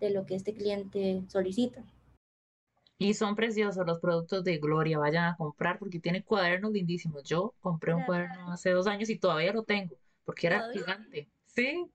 de 0.00 0.10
lo 0.10 0.26
que 0.26 0.36
este 0.36 0.54
cliente 0.54 1.22
solicita. 1.28 1.82
Y 2.98 3.14
son 3.14 3.36
preciosos 3.36 3.86
los 3.86 4.00
productos 4.00 4.42
de 4.42 4.58
Gloria, 4.58 4.98
vayan 4.98 5.26
a 5.26 5.36
comprar 5.36 5.78
porque 5.78 6.00
tiene 6.00 6.24
cuadernos 6.24 6.72
lindísimos. 6.72 7.22
Yo 7.22 7.54
compré 7.60 7.94
un 7.94 8.04
cuaderno 8.04 8.52
hace 8.52 8.70
dos 8.70 8.88
años 8.88 9.08
y 9.08 9.18
todavía 9.18 9.52
lo 9.52 9.62
tengo 9.62 9.96
porque 10.28 10.46
era 10.46 10.70
gigante. 10.72 11.30
Sí. 11.46 11.86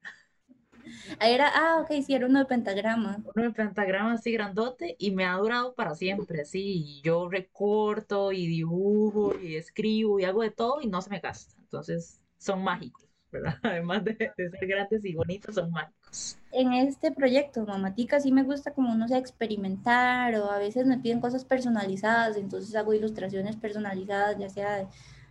Era, 1.21 1.51
ah, 1.53 1.81
ok, 1.81 2.03
sí, 2.03 2.15
era 2.15 2.25
uno 2.25 2.39
de 2.39 2.45
pentagrama. 2.45 3.21
Uno 3.35 3.45
de 3.45 3.51
pentagrama 3.51 4.13
así 4.13 4.31
grandote 4.31 4.95
y 4.97 5.11
me 5.11 5.25
ha 5.25 5.35
durado 5.35 5.75
para 5.75 5.93
siempre, 5.93 6.41
así. 6.41 6.99
Yo 7.03 7.29
recorto 7.29 8.31
y 8.31 8.47
dibujo 8.47 9.37
y 9.39 9.55
escribo 9.55 10.19
y 10.19 10.23
hago 10.23 10.41
de 10.41 10.49
todo 10.49 10.81
y 10.81 10.87
no 10.87 10.99
se 11.01 11.11
me 11.11 11.19
gasta. 11.19 11.53
Entonces, 11.59 12.19
son 12.37 12.63
mágicos, 12.63 13.07
¿verdad? 13.31 13.59
Además 13.63 14.03
de, 14.03 14.33
de 14.35 14.49
ser 14.49 14.67
grandes 14.67 15.05
y 15.05 15.13
bonitos, 15.13 15.53
son 15.53 15.69
mágicos 15.71 16.02
en 16.51 16.73
este 16.73 17.11
proyecto, 17.11 17.65
Mamatica, 17.65 18.19
sí 18.19 18.31
me 18.31 18.43
gusta 18.43 18.73
como, 18.73 18.95
no 18.95 19.07
sé, 19.07 19.17
experimentar 19.17 20.35
o 20.35 20.51
a 20.51 20.59
veces 20.59 20.85
me 20.85 20.99
piden 20.99 21.19
cosas 21.19 21.45
personalizadas, 21.45 22.37
entonces 22.37 22.75
hago 22.75 22.93
ilustraciones 22.93 23.55
personalizadas, 23.55 24.37
ya 24.37 24.49
sea 24.49 24.87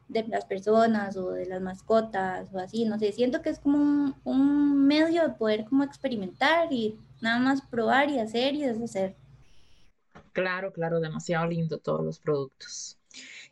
de, 0.08 0.24
las 0.24 0.44
personas 0.44 1.16
o 1.16 1.30
de 1.30 1.46
las 1.46 1.62
mascotas 1.62 2.52
o 2.52 2.58
así, 2.58 2.84
no 2.84 2.98
sé, 2.98 3.12
siento 3.12 3.40
que 3.40 3.50
es 3.50 3.60
como 3.60 3.78
un, 3.78 4.14
un, 4.24 4.86
medio 4.86 5.22
de 5.22 5.34
poder 5.34 5.64
como 5.64 5.84
experimentar 5.84 6.72
y 6.72 6.98
nada 7.20 7.38
más 7.38 7.62
probar 7.62 8.10
y 8.10 8.18
hacer 8.18 8.54
y 8.54 8.64
deshacer. 8.64 9.14
Claro, 10.32 10.72
claro, 10.72 10.98
demasiado 10.98 11.46
lindo 11.46 11.78
todos 11.78 12.04
los 12.04 12.18
productos. 12.18 12.98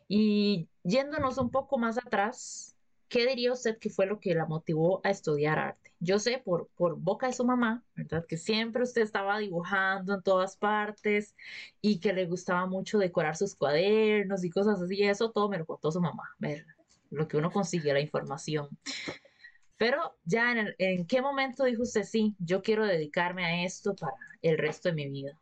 Y 0.07 0.67
yéndonos 0.83 1.37
un 1.37 1.49
poco 1.49 1.77
más 1.77 1.97
atrás, 1.97 2.75
¿qué 3.07 3.25
diría 3.27 3.53
usted 3.53 3.77
que 3.77 3.89
fue 3.89 4.05
lo 4.05 4.19
que 4.19 4.35
la 4.35 4.45
motivó 4.45 4.99
a 5.03 5.09
estudiar 5.09 5.57
arte? 5.57 5.80
Yo 6.01 6.19
sé 6.19 6.39
por, 6.43 6.69
por 6.75 6.97
boca 6.99 7.27
de 7.27 7.33
su 7.33 7.45
mamá, 7.45 7.85
¿verdad? 7.95 8.25
Que 8.27 8.37
siempre 8.37 8.83
usted 8.83 9.03
estaba 9.03 9.39
dibujando 9.39 10.15
en 10.15 10.23
todas 10.23 10.57
partes 10.57 11.35
y 11.81 11.99
que 12.01 12.13
le 12.13 12.25
gustaba 12.27 12.65
mucho 12.67 12.99
decorar 12.99 13.37
sus 13.37 13.55
cuadernos 13.55 14.43
y 14.43 14.49
cosas 14.49 14.81
así. 14.81 15.03
Eso 15.03 15.31
todo 15.31 15.49
me 15.49 15.59
lo 15.59 15.65
contó 15.67 15.91
su 15.91 16.01
mamá, 16.01 16.35
ver 16.39 16.65
lo 17.11 17.27
que 17.27 17.37
uno 17.37 17.51
consigue, 17.51 17.93
la 17.93 18.01
información. 18.01 18.69
Pero 19.77 20.17
ya 20.25 20.51
en, 20.51 20.75
en 20.77 21.07
qué 21.07 21.21
momento 21.21 21.63
dijo 21.65 21.83
usted, 21.83 22.03
sí, 22.03 22.35
yo 22.39 22.61
quiero 22.61 22.85
dedicarme 22.85 23.45
a 23.45 23.65
esto 23.65 23.95
para 23.95 24.13
el 24.41 24.57
resto 24.57 24.89
de 24.89 24.95
mi 24.95 25.09
vida. 25.09 25.41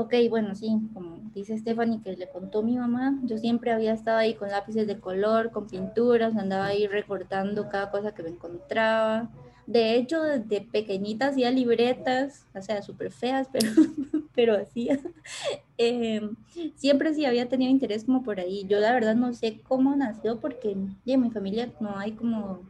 Ok, 0.00 0.14
bueno, 0.30 0.54
sí, 0.54 0.78
como 0.94 1.18
dice 1.34 1.58
Stephanie 1.58 2.00
que 2.00 2.12
le 2.16 2.28
contó 2.28 2.62
mi 2.62 2.76
mamá, 2.76 3.18
yo 3.24 3.36
siempre 3.36 3.72
había 3.72 3.92
estado 3.92 4.18
ahí 4.18 4.34
con 4.34 4.48
lápices 4.48 4.86
de 4.86 5.00
color, 5.00 5.50
con 5.50 5.66
pinturas, 5.66 6.36
andaba 6.36 6.66
ahí 6.66 6.86
recortando 6.86 7.68
cada 7.68 7.90
cosa 7.90 8.14
que 8.14 8.22
me 8.22 8.28
encontraba. 8.28 9.28
De 9.66 9.96
hecho, 9.96 10.22
desde 10.22 10.60
pequeñita 10.60 11.26
hacía 11.26 11.50
libretas, 11.50 12.46
o 12.54 12.62
sea, 12.62 12.80
súper 12.80 13.10
feas, 13.10 13.48
pero, 13.52 13.72
pero 14.36 14.56
hacía. 14.56 15.00
Em, 15.76 16.36
siempre 16.76 17.12
sí 17.12 17.24
había 17.24 17.48
tenido 17.48 17.72
interés 17.72 18.04
como 18.04 18.22
por 18.22 18.38
ahí. 18.38 18.66
Yo 18.68 18.78
la 18.78 18.92
verdad 18.92 19.16
no 19.16 19.34
sé 19.34 19.60
cómo 19.66 19.96
nació 19.96 20.38
porque 20.38 20.70
en 20.70 20.96
mi 21.04 21.30
familia 21.30 21.72
no 21.80 21.98
hay 21.98 22.12
como 22.12 22.62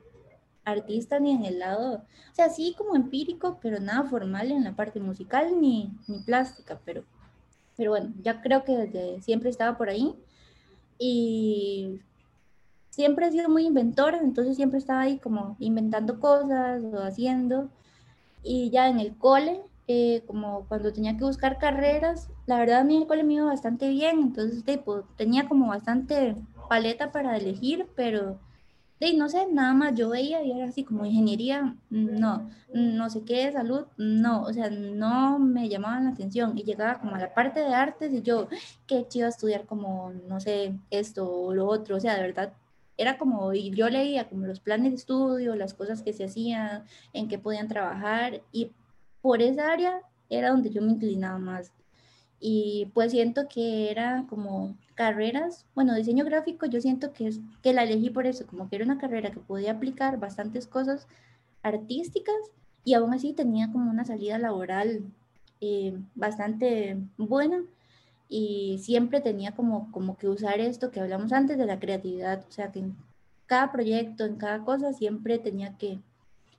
artista 0.64 1.20
ni 1.20 1.32
en 1.32 1.44
el 1.44 1.58
lado, 1.58 2.04
o 2.32 2.34
sea, 2.34 2.48
sí 2.48 2.74
como 2.76 2.96
empírico, 2.96 3.58
pero 3.60 3.80
nada 3.80 4.04
formal 4.04 4.50
en 4.50 4.64
la 4.64 4.74
parte 4.74 5.00
musical 5.00 5.60
ni, 5.60 5.90
ni 6.06 6.20
plástica, 6.20 6.80
pero 6.84 7.04
pero 7.78 7.92
bueno, 7.92 8.12
ya 8.22 8.42
creo 8.42 8.64
que 8.64 8.76
desde 8.76 9.22
siempre 9.22 9.48
estaba 9.48 9.78
por 9.78 9.88
ahí 9.88 10.16
y 10.98 12.00
siempre 12.90 13.28
he 13.28 13.30
sido 13.30 13.48
muy 13.48 13.66
inventora, 13.66 14.18
entonces 14.18 14.56
siempre 14.56 14.80
estaba 14.80 15.02
ahí 15.02 15.18
como 15.20 15.56
inventando 15.60 16.18
cosas 16.18 16.82
o 16.92 16.98
haciendo. 16.98 17.70
Y 18.42 18.70
ya 18.70 18.88
en 18.88 18.98
el 18.98 19.16
cole, 19.16 19.62
eh, 19.86 20.24
como 20.26 20.66
cuando 20.66 20.92
tenía 20.92 21.16
que 21.16 21.22
buscar 21.22 21.58
carreras, 21.58 22.28
la 22.46 22.58
verdad 22.58 22.80
a 22.80 22.84
mí 22.84 22.96
el 22.96 23.06
cole 23.06 23.22
me 23.22 23.34
iba 23.34 23.46
bastante 23.46 23.88
bien, 23.88 24.18
entonces 24.18 24.64
tipo, 24.64 25.04
tenía 25.16 25.48
como 25.48 25.68
bastante 25.68 26.34
paleta 26.68 27.12
para 27.12 27.36
elegir, 27.36 27.86
pero 27.94 28.40
de, 29.00 29.14
no 29.14 29.28
sé, 29.28 29.46
nada 29.50 29.74
más 29.74 29.94
yo 29.94 30.08
veía 30.08 30.42
y 30.42 30.52
era 30.52 30.66
así 30.66 30.84
como 30.84 31.06
ingeniería, 31.06 31.76
no, 31.90 32.50
no 32.72 33.10
sé 33.10 33.22
qué, 33.24 33.50
salud, 33.52 33.86
no, 33.96 34.42
o 34.42 34.52
sea, 34.52 34.70
no 34.70 35.38
me 35.38 35.68
llamaban 35.68 36.04
la 36.04 36.10
atención 36.10 36.58
y 36.58 36.64
llegaba 36.64 36.98
como 36.98 37.14
a 37.14 37.18
la 37.18 37.32
parte 37.32 37.60
de 37.60 37.74
artes 37.74 38.12
y 38.12 38.22
yo, 38.22 38.48
qué 38.86 39.06
chido 39.08 39.28
estudiar 39.28 39.66
como, 39.66 40.12
no 40.28 40.40
sé, 40.40 40.74
esto 40.90 41.30
o 41.30 41.54
lo 41.54 41.66
otro, 41.66 41.96
o 41.96 42.00
sea, 42.00 42.16
de 42.16 42.22
verdad, 42.22 42.52
era 42.96 43.16
como, 43.16 43.52
y 43.52 43.70
yo 43.70 43.88
leía 43.88 44.28
como 44.28 44.46
los 44.46 44.58
planes 44.58 44.90
de 44.90 44.96
estudio, 44.96 45.54
las 45.54 45.74
cosas 45.74 46.02
que 46.02 46.12
se 46.12 46.24
hacían, 46.24 46.84
en 47.12 47.28
qué 47.28 47.38
podían 47.38 47.68
trabajar 47.68 48.42
y 48.52 48.72
por 49.22 49.40
esa 49.42 49.70
área 49.70 50.02
era 50.28 50.50
donde 50.50 50.70
yo 50.70 50.82
me 50.82 50.92
inclinaba 50.92 51.38
más. 51.38 51.72
Y 52.40 52.90
pues 52.94 53.12
siento 53.12 53.48
que 53.48 53.90
era 53.90 54.24
como 54.28 54.76
carreras, 54.94 55.66
bueno, 55.74 55.94
diseño 55.94 56.24
gráfico, 56.24 56.66
yo 56.66 56.80
siento 56.80 57.12
que, 57.12 57.28
es, 57.28 57.40
que 57.62 57.72
la 57.72 57.84
elegí 57.84 58.10
por 58.10 58.26
eso, 58.26 58.46
como 58.46 58.68
que 58.68 58.76
era 58.76 58.84
una 58.84 58.98
carrera 58.98 59.30
que 59.30 59.40
podía 59.40 59.72
aplicar 59.72 60.18
bastantes 60.18 60.66
cosas 60.66 61.06
artísticas 61.62 62.36
y 62.84 62.94
aún 62.94 63.12
así 63.12 63.32
tenía 63.32 63.70
como 63.72 63.90
una 63.90 64.04
salida 64.04 64.38
laboral 64.38 65.02
eh, 65.60 65.98
bastante 66.14 66.96
buena 67.16 67.62
y 68.28 68.78
siempre 68.80 69.20
tenía 69.20 69.52
como, 69.52 69.90
como 69.90 70.16
que 70.16 70.28
usar 70.28 70.60
esto 70.60 70.90
que 70.90 71.00
hablamos 71.00 71.32
antes 71.32 71.58
de 71.58 71.66
la 71.66 71.80
creatividad, 71.80 72.44
o 72.48 72.52
sea 72.52 72.70
que 72.70 72.80
en 72.80 72.96
cada 73.46 73.72
proyecto, 73.72 74.24
en 74.24 74.36
cada 74.36 74.64
cosa 74.64 74.92
siempre 74.92 75.38
tenía 75.38 75.76
que, 75.78 75.98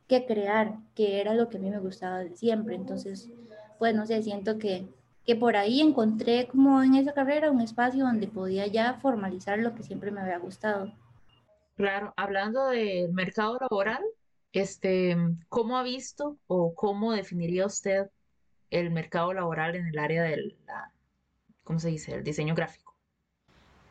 que 0.08 0.26
crear, 0.26 0.78
que 0.96 1.22
era 1.22 1.34
lo 1.36 1.50
que 1.50 1.58
a 1.58 1.60
mí 1.60 1.70
me 1.70 1.80
gustaba 1.80 2.24
siempre, 2.36 2.76
entonces, 2.76 3.30
pues 3.78 3.96
no 3.96 4.06
sé, 4.06 4.22
siento 4.24 4.58
que 4.58 4.88
que 5.30 5.36
por 5.36 5.56
ahí 5.56 5.80
encontré 5.80 6.48
como 6.48 6.82
en 6.82 6.96
esa 6.96 7.14
carrera 7.14 7.52
un 7.52 7.62
espacio 7.62 8.04
donde 8.04 8.28
podía 8.28 8.66
ya 8.66 8.96
formalizar 8.96 9.60
lo 9.60 9.76
que 9.76 9.84
siempre 9.84 10.10
me 10.10 10.22
había 10.22 10.40
gustado. 10.40 10.92
Claro, 11.76 12.16
hablando 12.18 12.70
del 12.70 13.14
mercado 13.14 13.60
laboral, 13.62 14.04
este, 14.54 15.16
¿cómo 15.48 15.78
ha 15.78 15.84
visto 15.84 16.40
o 16.48 16.74
cómo 16.74 17.12
definiría 17.12 17.68
usted 17.68 18.10
el 18.72 18.90
mercado 18.90 19.32
laboral 19.32 19.76
en 19.76 19.86
el 19.90 20.00
área 20.00 20.24
del, 20.24 20.58
¿cómo 21.64 21.78
se 21.78 21.90
dice?, 21.90 22.16
el 22.16 22.24
diseño 22.24 22.56
gráfico. 22.56 22.96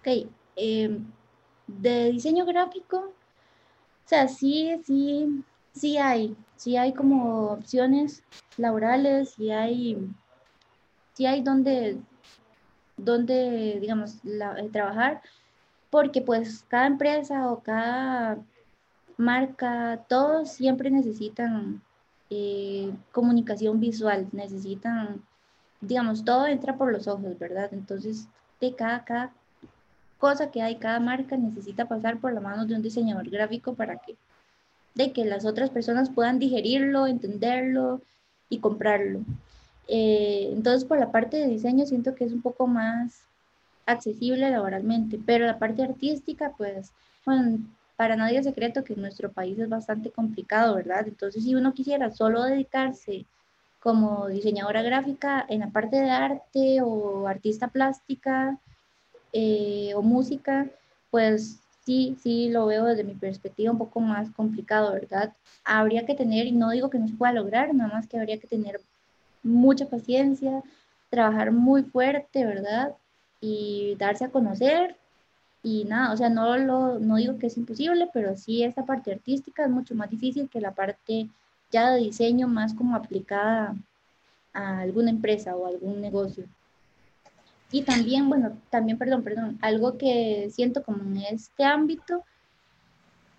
Ok, 0.01 0.29
em, 0.57 1.05
de 1.69 2.11
diseño 2.11 2.47
gráfico, 2.47 2.97
o 2.97 4.09
sea, 4.09 4.27
sí, 4.27 4.73
sí, 4.85 5.45
sí 5.73 5.99
hay, 5.99 6.37
sí 6.57 6.77
hay 6.77 6.93
como 6.93 7.53
opciones 7.53 8.25
laborales, 8.57 9.39
y 9.39 9.53
hay 9.53 9.97
si 11.19 11.27
hay 11.27 11.43
donde, 11.43 11.99
donde 12.97 13.79
digamos, 13.81 14.19
eh, 14.25 14.69
trabajar, 14.71 15.21
porque 15.91 16.23
pues 16.23 16.65
cada 16.69 16.87
empresa 16.87 17.51
o 17.51 17.59
cada 17.61 18.39
marca, 19.17 20.05
todos 20.09 20.53
siempre 20.53 20.93
necesitan 20.93 21.83
eh, 22.31 22.93
comunicación 23.11 23.81
visual, 23.81 24.29
necesitan, 24.31 25.21
digamos, 25.81 26.25
todo 26.25 26.47
entra 26.47 26.77
por 26.77 26.93
los 26.93 27.09
ojos, 27.09 27.37
¿verdad? 27.37 27.71
Entonces, 27.73 28.29
de 28.61 28.77
cada, 28.77 29.05
cada 29.05 29.33
cosa 30.19 30.53
que 30.53 30.63
hay, 30.63 30.77
cada 30.77 31.01
marca 31.01 31.37
necesita 31.37 31.89
pasar 31.89 32.21
por 32.21 32.33
la 32.33 32.41
mano 32.41 32.65
de 32.65 32.77
un 32.77 32.83
diseñador 32.83 33.29
gráfico 33.29 33.75
para 33.75 33.97
que, 33.97 34.17
de 34.95 35.13
que 35.13 35.25
las 35.25 35.45
otras 35.45 35.71
personas 35.71 36.11
puedan 36.11 36.39
digerirlo, 36.39 37.09
entenderlo 37.09 38.03
y 38.49 38.61
comprarlo. 38.61 39.25
Eh, 39.89 40.51
entonces, 40.53 40.85
por 40.85 40.99
la 40.99 41.11
parte 41.11 41.39
de 41.39 41.49
diseño 41.49 41.87
siento 41.87 42.15
que 42.15 42.25
es 42.25 42.33
un 42.33 42.43
poco 42.43 42.67
más 42.67 43.23
accesible 43.87 44.51
laboralmente, 44.51 45.19
pero 45.25 45.47
la 45.47 45.59
parte 45.59 45.83
artística, 45.83 46.53
pues, 46.57 46.93
bueno, 47.25 47.59
para 47.97 48.15
nadie 48.15 48.39
es 48.39 48.45
secreto 48.45 48.85
que 48.85 48.93
en 48.93 49.01
nuestro 49.01 49.33
país 49.33 49.59
es 49.59 49.69
bastante 49.69 50.11
complicado, 50.11 50.77
¿verdad? 50.77 51.09
Entonces, 51.09 51.43
si 51.43 51.55
uno 51.55 51.73
quisiera 51.75 52.11
solo 52.11 52.45
dedicarse 52.45 53.25
como 53.81 54.29
diseñadora 54.29 54.83
gráfica 54.83 55.45
en 55.49 55.61
la 55.61 55.71
parte 55.71 55.97
de 55.97 56.11
arte 56.11 56.83
o 56.83 57.27
artista 57.27 57.69
plástica 57.69 58.59
eh, 59.33 59.93
o 59.95 60.03
música, 60.03 60.67
pues 61.11 61.61
sí, 61.85 62.17
sí 62.23 62.51
lo 62.51 62.67
veo 62.67 62.85
desde 62.85 63.05
mi 63.05 63.15
perspectiva 63.15 63.73
un 63.73 63.79
poco 63.79 64.01
más 64.01 64.31
complicado, 64.31 64.93
¿verdad? 64.93 65.33
Habría 65.65 66.05
que 66.07 66.15
tener, 66.15 66.47
y 66.47 66.53
no 66.53 66.71
digo 66.71 66.91
que 66.91 66.99
no 66.99 67.09
se 67.09 67.15
pueda 67.15 67.33
lograr, 67.33 67.75
nada 67.75 67.93
más 67.93 68.07
que 68.07 68.19
habría 68.19 68.39
que 68.39 68.47
tener 68.47 68.81
mucha 69.49 69.87
paciencia, 69.87 70.63
trabajar 71.11 71.53
muy 71.53 71.83
fuerte, 71.83 72.45
¿verdad? 72.45 72.95
Y 73.41 73.97
darse 73.99 74.25
a 74.25 74.31
conocer. 74.31 74.97
Y 75.63 75.85
nada, 75.85 76.13
o 76.13 76.17
sea, 76.17 76.29
no, 76.31 76.57
lo, 76.57 76.99
no 76.99 77.17
digo 77.17 77.39
que 77.39 77.49
es 77.49 77.57
imposible, 77.57 78.09
pero 78.13 78.37
sí 78.37 78.63
esta 78.63 78.87
parte 78.87 79.13
artística 79.13 79.65
es 79.65 79.71
mucho 79.71 79.95
más 79.95 80.11
difícil 80.11 80.49
que 80.49 80.61
la 80.61 80.73
parte 80.73 81.29
ya 81.71 81.91
de 81.91 82.01
diseño 82.01 82.49
más 82.49 82.75
como 82.75 82.97
aplicada 82.97 83.75
a 84.53 84.81
alguna 84.81 85.11
empresa 85.11 85.57
o 85.57 85.67
algún 85.67 86.01
negocio. 86.01 86.45
Y 87.71 87.83
también, 87.83 88.29
bueno, 88.29 88.57
también, 88.71 88.97
perdón, 88.97 89.23
perdón, 89.23 89.59
algo 89.61 89.99
que 89.99 90.49
siento 90.51 90.83
como 90.83 91.03
en 91.03 91.19
este 91.19 91.65
ámbito, 91.65 92.25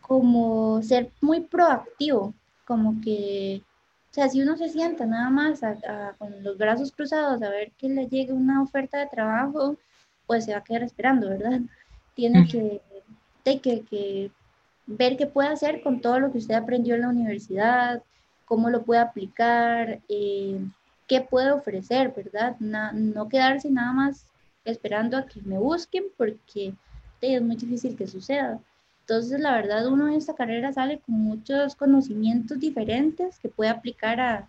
como 0.01 0.81
ser 0.83 1.11
muy 1.21 1.41
proactivo, 1.41 2.33
como 2.65 3.01
que 3.01 3.63
O 4.11 4.13
sea, 4.13 4.27
si 4.27 4.41
uno 4.41 4.57
se 4.57 4.69
sienta 4.69 5.05
nada 5.05 5.29
más 5.29 5.61
con 6.17 6.43
los 6.43 6.57
brazos 6.57 6.91
cruzados 6.91 7.41
a 7.43 7.49
ver 7.49 7.71
que 7.77 7.89
le 7.89 8.07
llegue 8.07 8.33
una 8.33 8.61
oferta 8.61 8.97
de 8.97 9.07
trabajo, 9.07 9.77
pues 10.25 10.45
se 10.45 10.53
va 10.53 10.59
a 10.59 10.63
quedar 10.63 10.83
esperando, 10.83 11.29
¿verdad? 11.29 11.61
Tiene 12.15 12.47
que, 12.47 12.81
que, 13.43 13.81
que 13.81 14.31
ver 14.87 15.15
qué 15.15 15.27
puede 15.27 15.49
hacer 15.49 15.81
con 15.81 16.01
todo 16.01 16.19
lo 16.19 16.31
que 16.31 16.39
usted 16.39 16.55
aprendió 16.55 16.95
en 16.95 17.01
la 17.01 17.09
universidad, 17.09 18.03
cómo 18.45 18.69
lo 18.69 18.83
puede 18.83 18.99
aplicar, 19.01 20.01
eh, 20.09 20.59
qué 21.07 21.21
puede 21.21 21.51
ofrecer, 21.51 22.11
¿verdad? 22.15 22.59
no 22.59 23.29
quedarse 23.29 23.69
nada 23.69 23.93
más 23.93 24.25
esperando 24.65 25.17
a 25.17 25.25
que 25.25 25.41
me 25.41 25.57
busquen 25.57 26.05
porque 26.17 26.73
es 27.21 27.41
muy 27.41 27.55
difícil 27.55 27.95
que 27.95 28.07
suceda. 28.07 28.59
Entonces, 29.09 29.39
la 29.39 29.55
verdad, 29.55 29.87
uno 29.87 30.07
en 30.07 30.13
esta 30.13 30.35
carrera 30.35 30.71
sale 30.71 30.99
con 30.99 31.15
muchos 31.15 31.75
conocimientos 31.75 32.59
diferentes 32.59 33.39
que 33.39 33.49
puede 33.49 33.71
aplicar 33.71 34.19
a 34.19 34.47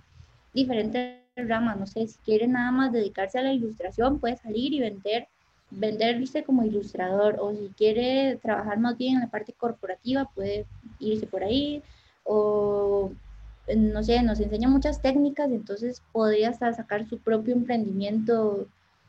diferentes 0.52 1.16
ramas. 1.34 1.78
No 1.78 1.86
sé, 1.86 2.06
si 2.06 2.18
quiere 2.18 2.46
nada 2.46 2.70
más 2.70 2.92
dedicarse 2.92 3.38
a 3.38 3.42
la 3.42 3.54
ilustración, 3.54 4.18
puede 4.18 4.36
salir 4.36 4.74
y 4.74 4.80
vender, 4.80 5.28
venderse 5.70 6.44
como 6.44 6.62
ilustrador. 6.62 7.38
O 7.40 7.54
si 7.54 7.70
quiere 7.74 8.36
trabajar 8.42 8.78
más 8.78 8.98
bien 8.98 9.14
en 9.14 9.20
la 9.20 9.30
parte 9.30 9.54
corporativa, 9.54 10.26
puede 10.34 10.66
irse 10.98 11.26
por 11.26 11.42
ahí. 11.42 11.82
O, 12.24 13.12
no 13.74 14.02
sé, 14.04 14.22
nos 14.22 14.40
enseña 14.40 14.68
muchas 14.68 15.00
técnicas, 15.00 15.50
entonces 15.50 16.02
podría 16.12 16.50
hasta 16.50 16.70
sacar 16.74 17.08
su 17.08 17.18
propio 17.18 17.54
emprendimiento, 17.54 18.66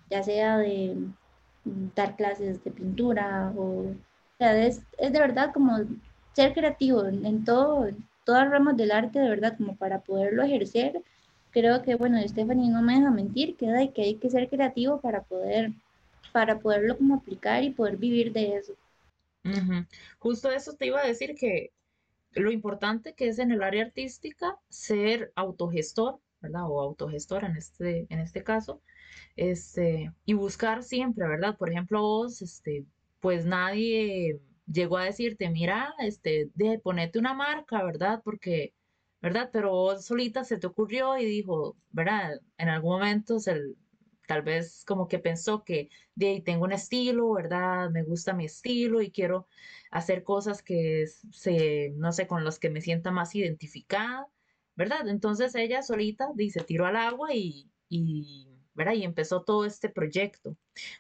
ya 0.10 0.24
sea 0.24 0.60
de 0.60 0.96
dar 1.94 2.16
clases 2.16 2.64
de 2.64 2.72
pintura 2.72 3.52
o 3.58 3.88
sea, 4.42 4.66
es, 4.66 4.82
es 4.98 5.14
de 5.14 5.20
verdad 5.20 5.54
como 5.54 5.78
ser 6.34 6.54
creativo 6.54 7.06
en, 7.06 7.46
todo, 7.46 7.88
en 7.88 8.08
todas 8.26 8.44
las 8.44 8.52
ramas 8.52 8.78
del 8.78 8.92
arte, 8.92 9.20
de 9.20 9.30
verdad, 9.30 9.56
como 9.58 9.76
para 9.76 10.00
poderlo 10.00 10.44
ejercer. 10.44 11.02
Creo 11.52 11.82
que, 11.84 11.96
bueno, 11.96 12.20
Stephanie 12.28 12.70
no 12.70 12.82
me 12.82 12.96
deja 12.96 13.12
mentir, 13.12 13.56
que 13.56 13.70
hay 13.70 13.90
que, 13.90 14.02
hay 14.02 14.16
que 14.16 14.30
ser 14.30 14.50
creativo 14.50 15.00
para 15.00 15.22
poder, 15.22 15.72
para 16.32 16.60
poderlo 16.60 16.98
como 16.98 17.16
aplicar 17.16 17.64
y 17.64 17.72
poder 17.72 17.98
vivir 17.98 18.32
de 18.32 18.56
eso. 18.56 18.74
Justo 20.20 20.52
eso 20.52 20.74
te 20.74 20.88
iba 20.88 21.02
a 21.02 21.08
decir 21.08 21.36
que 21.36 21.72
lo 22.34 22.52
importante 22.52 23.14
que 23.14 23.28
es 23.28 23.40
en 23.40 23.52
el 23.52 23.62
área 23.62 23.84
artística 23.84 24.58
ser 24.70 25.32
autogestor, 25.36 26.20
¿verdad? 26.40 26.64
O 26.68 26.80
autogestora 26.80 27.48
en 27.48 27.58
este, 27.58 28.08
en 28.10 28.20
este 28.20 28.44
caso, 28.44 28.82
este, 29.36 30.12
y 30.26 30.34
buscar 30.34 30.84
siempre, 30.84 31.28
¿verdad? 31.28 31.58
Por 31.58 31.70
ejemplo, 31.70 32.02
vos, 32.02 32.42
este, 32.42 32.86
pues 33.22 33.46
nadie 33.46 34.42
llegó 34.68 34.98
a 34.98 35.06
decirte, 35.06 35.50
mira, 35.50 35.94
este, 36.00 36.52
de 36.56 36.80
ponete 36.80 37.20
una 37.20 37.34
marca, 37.34 37.84
¿verdad? 37.84 38.22
Porque, 38.24 38.74
¿verdad? 39.22 39.50
Pero 39.54 39.72
vos 39.72 40.06
solita 40.06 40.44
se 40.44 40.58
te 40.58 40.68
ocurrió 40.68 41.18
y 41.18 41.26
dijo, 41.26 41.78
¿verdad? 41.92 42.42
En 42.58 42.70
algún 42.70 42.94
momento 42.94 43.38
tal 44.28 44.42
vez 44.44 44.86
como 44.86 45.08
que 45.08 45.20
pensó 45.20 45.64
que 45.64 45.90
de 46.16 46.42
tengo 46.46 46.66
un 46.66 46.74
estilo, 46.74 47.34
¿verdad? 47.34 47.90
Me 47.92 48.04
gusta 48.04 48.34
mi 48.34 48.46
estilo 48.46 49.02
y 49.02 49.12
quiero 49.12 49.48
hacer 49.92 50.24
cosas 50.24 50.64
que 50.64 51.06
se, 51.32 51.92
no 51.98 52.12
sé, 52.14 52.28
con 52.28 52.44
las 52.46 52.60
que 52.60 52.70
me 52.70 52.82
sienta 52.82 53.12
más 53.12 53.36
identificada, 53.36 54.28
¿verdad? 54.76 55.08
Entonces 55.10 55.56
ella 55.56 55.84
solita 55.84 56.30
dice, 56.36 56.62
tiro 56.64 56.86
al 56.88 56.96
agua 56.96 57.34
y 57.34 57.70
¿verdad? 58.74 58.94
Y 58.94 59.04
empezó 59.04 59.44
todo 59.44 59.66
este 59.66 59.90
proyecto. 59.90 60.58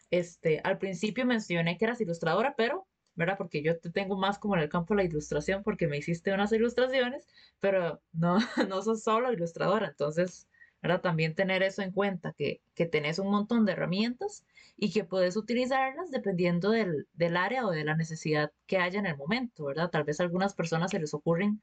Este, 0.09 0.61
al 0.63 0.77
principio 0.77 1.25
mencioné 1.25 1.77
que 1.77 1.85
eras 1.85 2.01
ilustradora, 2.01 2.55
pero, 2.57 2.87
¿verdad? 3.15 3.37
Porque 3.37 3.63
yo 3.63 3.79
te 3.79 3.91
tengo 3.91 4.17
más 4.17 4.39
como 4.39 4.55
en 4.55 4.61
el 4.61 4.69
campo 4.69 4.93
de 4.93 5.03
la 5.03 5.09
ilustración 5.09 5.63
porque 5.63 5.87
me 5.87 5.97
hiciste 5.97 6.33
unas 6.33 6.51
ilustraciones, 6.51 7.27
pero 7.59 8.01
no, 8.13 8.37
no 8.69 8.81
sos 8.81 9.03
solo 9.03 9.31
ilustradora, 9.31 9.87
entonces, 9.89 10.47
¿verdad? 10.81 11.01
También 11.01 11.35
tener 11.35 11.63
eso 11.63 11.81
en 11.81 11.91
cuenta, 11.91 12.33
que, 12.37 12.61
que 12.75 12.85
tenés 12.85 13.19
un 13.19 13.29
montón 13.31 13.65
de 13.65 13.73
herramientas 13.73 14.45
y 14.77 14.91
que 14.91 15.03
puedes 15.03 15.37
utilizarlas 15.37 16.11
dependiendo 16.11 16.71
del, 16.71 17.07
del 17.13 17.37
área 17.37 17.65
o 17.65 17.71
de 17.71 17.83
la 17.83 17.95
necesidad 17.95 18.51
que 18.65 18.77
haya 18.77 18.99
en 18.99 19.05
el 19.05 19.17
momento, 19.17 19.65
¿verdad? 19.65 19.89
Tal 19.89 20.03
vez 20.03 20.19
a 20.19 20.23
algunas 20.23 20.55
personas 20.55 20.91
se 20.91 20.99
les 20.99 21.13
ocurren 21.13 21.61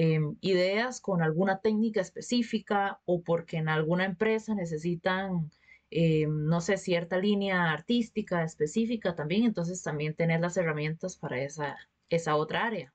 Em, 0.00 0.36
ideas 0.42 1.00
con 1.00 1.22
alguna 1.22 1.58
técnica 1.58 2.00
específica 2.00 3.00
o 3.04 3.20
porque 3.20 3.56
en 3.56 3.68
alguna 3.68 4.04
empresa 4.04 4.54
necesitan, 4.54 5.50
em, 5.90 6.46
no 6.46 6.60
sé, 6.60 6.76
cierta 6.76 7.18
línea 7.18 7.72
artística 7.72 8.44
específica 8.44 9.16
también, 9.16 9.42
entonces 9.42 9.82
también 9.82 10.14
tener 10.14 10.40
las 10.40 10.56
herramientas 10.56 11.16
para 11.16 11.42
esa, 11.42 11.76
esa 12.10 12.36
otra 12.36 12.64
área. 12.64 12.94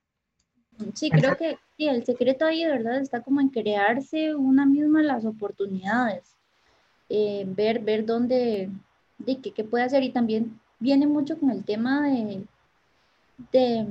Sí, 0.93 1.09
creo 1.09 1.35
que 1.35 1.57
sí, 1.75 1.89
el 1.89 2.05
secreto 2.05 2.45
ahí 2.45 2.63
de 2.63 2.71
verdad 2.71 3.01
está 3.01 3.19
como 3.19 3.41
en 3.41 3.49
crearse 3.49 4.33
una 4.33 4.65
misma 4.65 5.03
las 5.03 5.25
oportunidades, 5.25 6.23
eh, 7.09 7.43
ver, 7.45 7.79
ver 7.79 8.05
dónde, 8.05 8.69
de 9.17 9.41
qué, 9.41 9.51
qué 9.51 9.65
puede 9.65 9.83
hacer 9.83 10.03
y 10.03 10.13
también 10.13 10.57
viene 10.79 11.05
mucho 11.05 11.37
con 11.37 11.51
el 11.51 11.65
tema 11.65 12.09
de, 12.09 12.45
de 13.51 13.87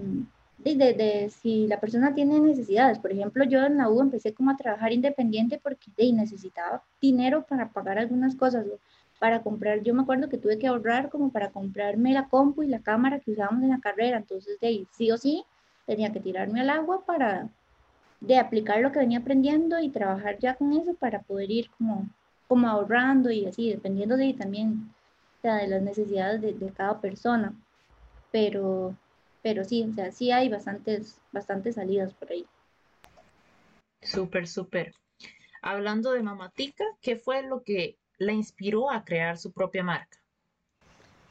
de, 0.62 0.74
de, 0.94 1.30
si 1.30 1.66
la 1.66 1.80
persona 1.80 2.14
tiene 2.14 2.40
necesidades. 2.40 2.98
Por 2.98 3.12
ejemplo, 3.12 3.44
yo 3.44 3.64
en 3.64 3.76
la 3.76 3.88
U 3.88 4.00
empecé 4.00 4.32
como 4.32 4.50
a 4.50 4.56
trabajar 4.56 4.92
independiente 4.92 5.60
porque 5.62 5.90
de, 5.96 6.12
necesitaba 6.12 6.82
dinero 7.00 7.44
para 7.48 7.70
pagar 7.70 7.98
algunas 7.98 8.36
cosas, 8.36 8.66
para 9.18 9.42
comprar, 9.42 9.82
yo 9.82 9.94
me 9.94 10.02
acuerdo 10.02 10.28
que 10.28 10.38
tuve 10.38 10.58
que 10.58 10.66
ahorrar 10.66 11.08
como 11.08 11.30
para 11.30 11.50
comprarme 11.50 12.12
la 12.12 12.28
compu 12.28 12.64
y 12.64 12.68
la 12.68 12.80
cámara 12.80 13.20
que 13.20 13.30
usábamos 13.30 13.62
en 13.62 13.70
la 13.70 13.78
carrera, 13.80 14.16
entonces 14.16 14.58
de 14.58 14.66
ahí 14.66 14.88
sí 14.90 15.12
o 15.12 15.16
sí 15.16 15.44
tenía 15.86 16.12
que 16.12 16.20
tirarme 16.20 16.60
al 16.60 16.70
agua 16.70 17.04
para 17.04 17.48
de 18.22 18.38
aplicar 18.38 18.80
lo 18.80 18.92
que 18.92 19.00
venía 19.00 19.18
aprendiendo 19.18 19.80
y 19.80 19.88
trabajar 19.90 20.38
ya 20.38 20.54
con 20.54 20.72
eso 20.72 20.94
para 20.94 21.22
poder 21.22 21.50
ir 21.50 21.70
como, 21.76 22.08
como 22.48 22.68
ahorrando 22.68 23.30
y 23.30 23.46
así, 23.46 23.70
dependiendo 23.70 24.16
de 24.16 24.32
también 24.34 24.92
de 25.42 25.66
las 25.66 25.82
necesidades 25.82 26.40
de, 26.40 26.52
de 26.54 26.70
cada 26.70 27.00
persona. 27.00 27.52
Pero, 28.30 28.94
pero 29.42 29.64
sí, 29.64 29.86
o 29.90 29.94
sea, 29.94 30.12
sí 30.12 30.30
hay 30.30 30.48
bastantes, 30.48 31.18
bastantes 31.32 31.74
salidas 31.74 32.12
por 32.14 32.30
ahí. 32.30 32.46
Súper, 34.00 34.46
súper. 34.48 34.94
Hablando 35.60 36.12
de 36.12 36.22
Mamatica, 36.22 36.84
¿qué 37.00 37.16
fue 37.16 37.42
lo 37.42 37.62
que 37.62 37.96
la 38.18 38.32
inspiró 38.32 38.90
a 38.90 39.04
crear 39.04 39.38
su 39.38 39.52
propia 39.52 39.84
marca? 39.84 40.18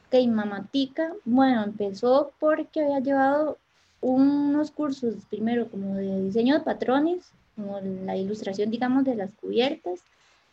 Ok, 0.07 0.27
Mamatica, 0.27 1.13
bueno, 1.25 1.63
empezó 1.63 2.31
porque 2.39 2.81
había 2.81 2.99
llevado 2.99 3.57
unos 4.01 4.71
cursos, 4.71 5.15
primero 5.29 5.69
como 5.69 5.95
de 5.95 6.23
diseño 6.23 6.57
de 6.57 6.65
patrones, 6.65 7.31
como 7.55 7.79
la 7.79 8.15
ilustración, 8.15 8.71
digamos, 8.71 9.05
de 9.05 9.15
las 9.15 9.31
cubiertas, 9.33 9.99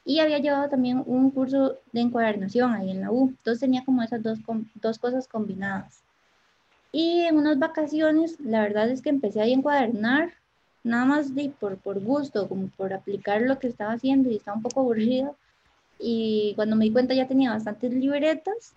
y 0.04 0.20
había 0.20 0.38
llevado 0.38 0.68
también 0.68 1.02
un 1.06 1.30
curso 1.30 1.78
de 1.92 2.00
encuadernación 2.00 2.72
ahí 2.72 2.90
en 2.90 3.00
la 3.00 3.10
U. 3.10 3.28
Entonces 3.28 3.60
tenía 3.60 3.84
como 3.84 4.02
esas 4.02 4.22
dos, 4.22 4.38
dos 4.74 4.98
cosas 4.98 5.28
combinadas. 5.28 6.02
Y 6.92 7.20
en 7.20 7.36
unas 7.36 7.58
vacaciones, 7.58 8.40
la 8.40 8.62
verdad 8.62 8.88
es 8.90 9.02
que 9.02 9.10
empecé 9.10 9.40
a 9.40 9.46
encuadernar, 9.46 10.32
nada 10.84 11.04
más 11.04 11.34
de 11.34 11.50
por, 11.50 11.76
por 11.78 12.00
gusto, 12.00 12.48
como 12.48 12.68
por 12.68 12.92
aplicar 12.92 13.42
lo 13.42 13.58
que 13.58 13.66
estaba 13.66 13.92
haciendo 13.92 14.30
y 14.30 14.36
estaba 14.36 14.56
un 14.56 14.62
poco 14.62 14.80
aburrido. 14.80 15.36
Y 15.98 16.52
cuando 16.56 16.76
me 16.76 16.84
di 16.84 16.92
cuenta 16.92 17.14
ya 17.14 17.28
tenía 17.28 17.50
bastantes 17.50 17.92
libretas 17.92 18.74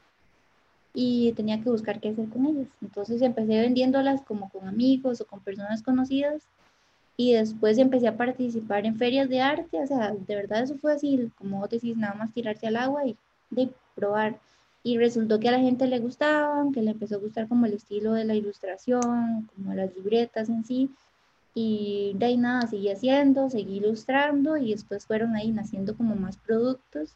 y 0.94 1.32
tenía 1.34 1.62
que 1.62 1.70
buscar 1.70 2.00
qué 2.00 2.10
hacer 2.10 2.28
con 2.30 2.46
ellas. 2.48 2.68
Entonces 2.82 3.22
empecé 3.22 3.60
vendiéndolas 3.62 4.22
como 4.24 4.50
con 4.50 4.68
amigos 4.68 5.22
o 5.22 5.26
con 5.26 5.40
personas 5.40 5.84
conocidas 5.84 6.42
y 7.18 7.34
después 7.34 7.78
empecé 7.78 8.08
a 8.08 8.18
participar 8.18 8.86
en 8.86 8.98
ferias 8.98 9.30
de 9.30 9.42
arte, 9.42 9.80
o 9.80 9.88
sea, 9.88 10.12
de 10.12 10.36
verdad 10.36 10.64
eso 10.64 10.76
fue 10.78 10.94
así, 10.94 11.30
como 11.38 11.60
vos 11.60 11.70
decís, 11.70 11.96
nada 11.96 12.16
más 12.16 12.34
tirarse 12.34 12.68
al 12.68 12.78
agua 12.78 13.06
y 13.06 13.16
de 13.50 13.70
probar 13.96 14.40
y 14.84 14.98
resultó 14.98 15.40
que 15.40 15.50
a 15.50 15.52
la 15.52 15.60
gente 15.60 15.88
le 15.88 16.00
gustaban, 16.00 16.72
que 16.72 16.82
le 16.82 16.92
empezó 16.92 17.16
a 17.16 17.20
gustar 17.20 17.48
como 17.48 17.66
el 17.66 17.74
estilo 17.74 18.14
de 18.14 18.26
la 18.26 18.36
ilustración, 18.36 19.50
como 19.56 19.74
las 19.74 19.96
libretas 19.96 20.50
en 20.50 20.66
sí, 20.66 20.90
y 21.54 22.14
de 22.16 22.26
ahí 22.28 22.38
nada, 22.38 22.68
seguí 22.68 22.90
haciendo, 22.90 23.50
seguí 23.50 23.78
ilustrando 23.78 24.58
y 24.58 24.72
después 24.72 25.06
fueron 25.06 25.36
ahí 25.36 25.52
naciendo 25.52 25.96
como 25.96 26.16
más 26.16 26.38
productos 26.38 27.16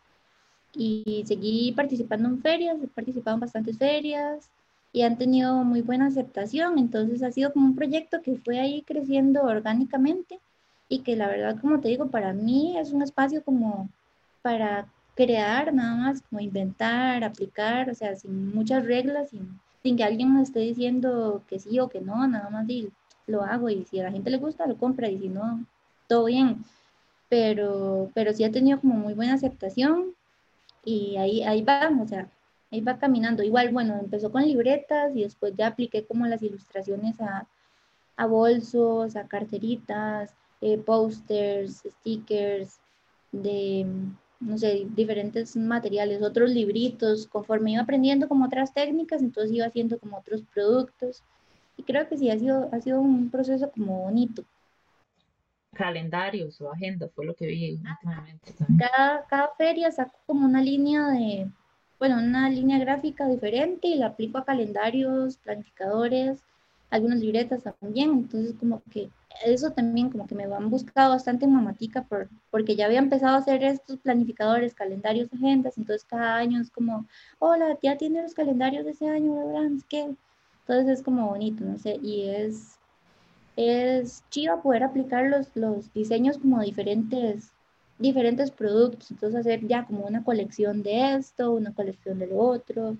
y 0.73 1.23
seguí 1.25 1.71
participando 1.71 2.27
en 2.29 2.41
ferias, 2.41 2.77
he 2.83 2.87
participado 2.87 3.35
en 3.35 3.41
bastantes 3.41 3.77
ferias 3.77 4.49
y 4.91 5.03
han 5.03 5.17
tenido 5.17 5.63
muy 5.63 5.81
buena 5.81 6.07
aceptación, 6.07 6.77
entonces 6.77 7.23
ha 7.23 7.31
sido 7.31 7.51
como 7.53 7.67
un 7.67 7.75
proyecto 7.75 8.21
que 8.21 8.37
fue 8.37 8.59
ahí 8.59 8.81
creciendo 8.83 9.43
orgánicamente 9.43 10.39
y 10.89 10.99
que 10.99 11.15
la 11.15 11.27
verdad, 11.27 11.57
como 11.59 11.79
te 11.79 11.87
digo, 11.87 12.07
para 12.07 12.33
mí 12.33 12.77
es 12.77 12.91
un 12.91 13.01
espacio 13.01 13.43
como 13.43 13.89
para 14.41 14.87
crear 15.15 15.73
nada 15.73 15.95
más, 15.95 16.21
como 16.29 16.41
inventar, 16.41 17.23
aplicar, 17.23 17.89
o 17.89 17.95
sea, 17.95 18.15
sin 18.15 18.53
muchas 18.53 18.85
reglas, 18.85 19.29
sin, 19.29 19.59
sin 19.81 19.97
que 19.97 20.03
alguien 20.03 20.33
me 20.35 20.43
esté 20.43 20.59
diciendo 20.59 21.43
que 21.47 21.59
sí 21.59 21.79
o 21.79 21.89
que 21.89 22.01
no, 22.01 22.27
nada 22.27 22.49
más 22.49 22.67
lo 23.27 23.43
hago 23.43 23.69
y 23.69 23.85
si 23.85 23.99
a 23.99 24.03
la 24.03 24.11
gente 24.11 24.29
le 24.29 24.37
gusta, 24.37 24.67
lo 24.67 24.77
compra 24.77 25.09
y 25.09 25.17
si 25.17 25.29
no, 25.29 25.65
todo 26.07 26.25
bien. 26.25 26.65
Pero, 27.29 28.11
pero 28.13 28.33
sí 28.33 28.43
ha 28.43 28.51
tenido 28.51 28.79
como 28.79 28.95
muy 28.95 29.13
buena 29.13 29.33
aceptación 29.33 30.13
y 30.83 31.17
ahí, 31.17 31.43
ahí 31.43 31.61
va, 31.63 31.89
o 32.01 32.07
sea, 32.07 32.29
ahí 32.71 32.81
va 32.81 32.99
caminando. 32.99 33.43
Igual, 33.43 33.69
bueno, 33.73 33.97
empezó 33.99 34.31
con 34.31 34.43
libretas 34.43 35.15
y 35.15 35.23
después 35.23 35.53
ya 35.57 35.67
apliqué 35.67 36.05
como 36.05 36.27
las 36.27 36.43
ilustraciones 36.43 37.19
a, 37.21 37.47
a 38.17 38.25
bolsos, 38.27 39.15
a 39.15 39.27
carteritas, 39.27 40.33
eh, 40.61 40.77
posters, 40.77 41.83
stickers, 42.01 42.79
de, 43.31 43.85
no 44.39 44.57
sé, 44.57 44.87
diferentes 44.95 45.55
materiales, 45.55 46.21
otros 46.21 46.51
libritos, 46.51 47.27
conforme 47.27 47.71
iba 47.71 47.81
aprendiendo 47.81 48.27
como 48.27 48.45
otras 48.45 48.73
técnicas, 48.73 49.21
entonces 49.21 49.51
iba 49.55 49.65
haciendo 49.65 49.99
como 49.99 50.17
otros 50.17 50.43
productos. 50.53 51.23
Y 51.77 51.83
creo 51.83 52.07
que 52.07 52.17
sí, 52.17 52.29
ha 52.29 52.37
sido, 52.37 52.69
ha 52.71 52.79
sido 52.81 53.01
un 53.01 53.29
proceso 53.29 53.69
como 53.71 54.03
bonito. 54.03 54.43
Calendarios 55.73 56.61
o 56.61 56.71
agendas, 56.71 57.11
fue 57.13 57.25
lo 57.25 57.35
que 57.35 57.47
vi 57.47 57.71
últimamente 57.73 58.53
Cada, 58.77 59.25
cada 59.25 59.49
feria 59.57 59.91
saco 59.91 60.17
como 60.25 60.45
una 60.45 60.61
línea 60.61 61.07
de, 61.09 61.49
bueno, 61.99 62.17
una 62.17 62.49
línea 62.49 62.79
gráfica 62.79 63.27
diferente 63.27 63.89
y 63.89 63.95
la 63.95 64.07
aplico 64.07 64.37
a 64.37 64.45
calendarios, 64.45 65.37
planificadores, 65.37 66.41
algunas 66.89 67.19
libretas 67.19 67.63
también, 67.63 68.11
entonces 68.11 68.55
como 68.57 68.81
que 68.89 69.09
eso 69.43 69.71
también 69.71 70.09
como 70.09 70.27
que 70.27 70.35
me 70.35 70.43
han 70.45 70.69
buscado 70.69 71.11
bastante 71.11 71.45
en 71.45 71.53
por, 72.07 72.29
porque 72.51 72.75
ya 72.75 72.85
había 72.85 72.99
empezado 72.99 73.35
a 73.35 73.39
hacer 73.39 73.63
estos 73.63 73.99
planificadores, 73.99 74.73
calendarios, 74.73 75.33
agendas, 75.33 75.77
entonces 75.77 76.05
cada 76.05 76.37
año 76.37 76.61
es 76.61 76.71
como, 76.71 77.07
hola, 77.39 77.77
ya 77.81 77.97
tiene 77.97 78.21
los 78.21 78.33
calendarios 78.33 78.85
de 78.85 78.91
ese 78.91 79.07
año, 79.09 79.35
¿verdad? 79.35 79.71
Es 79.71 79.83
que, 79.85 80.15
entonces 80.61 80.87
es 80.99 81.03
como 81.03 81.27
bonito, 81.29 81.63
no 81.65 81.77
sé, 81.77 81.99
y 82.01 82.29
es, 82.29 82.79
es 83.57 84.23
chido 84.29 84.61
poder 84.61 84.83
aplicar 84.83 85.25
los, 85.27 85.55
los 85.55 85.93
diseños 85.93 86.37
como 86.37 86.61
diferentes, 86.61 87.51
diferentes 87.99 88.51
productos, 88.51 89.11
entonces 89.11 89.41
hacer 89.41 89.67
ya 89.67 89.85
como 89.85 90.05
una 90.05 90.23
colección 90.23 90.83
de 90.83 91.15
esto, 91.15 91.51
una 91.51 91.73
colección 91.73 92.19
de 92.19 92.27
lo 92.27 92.37
otro. 92.39 92.97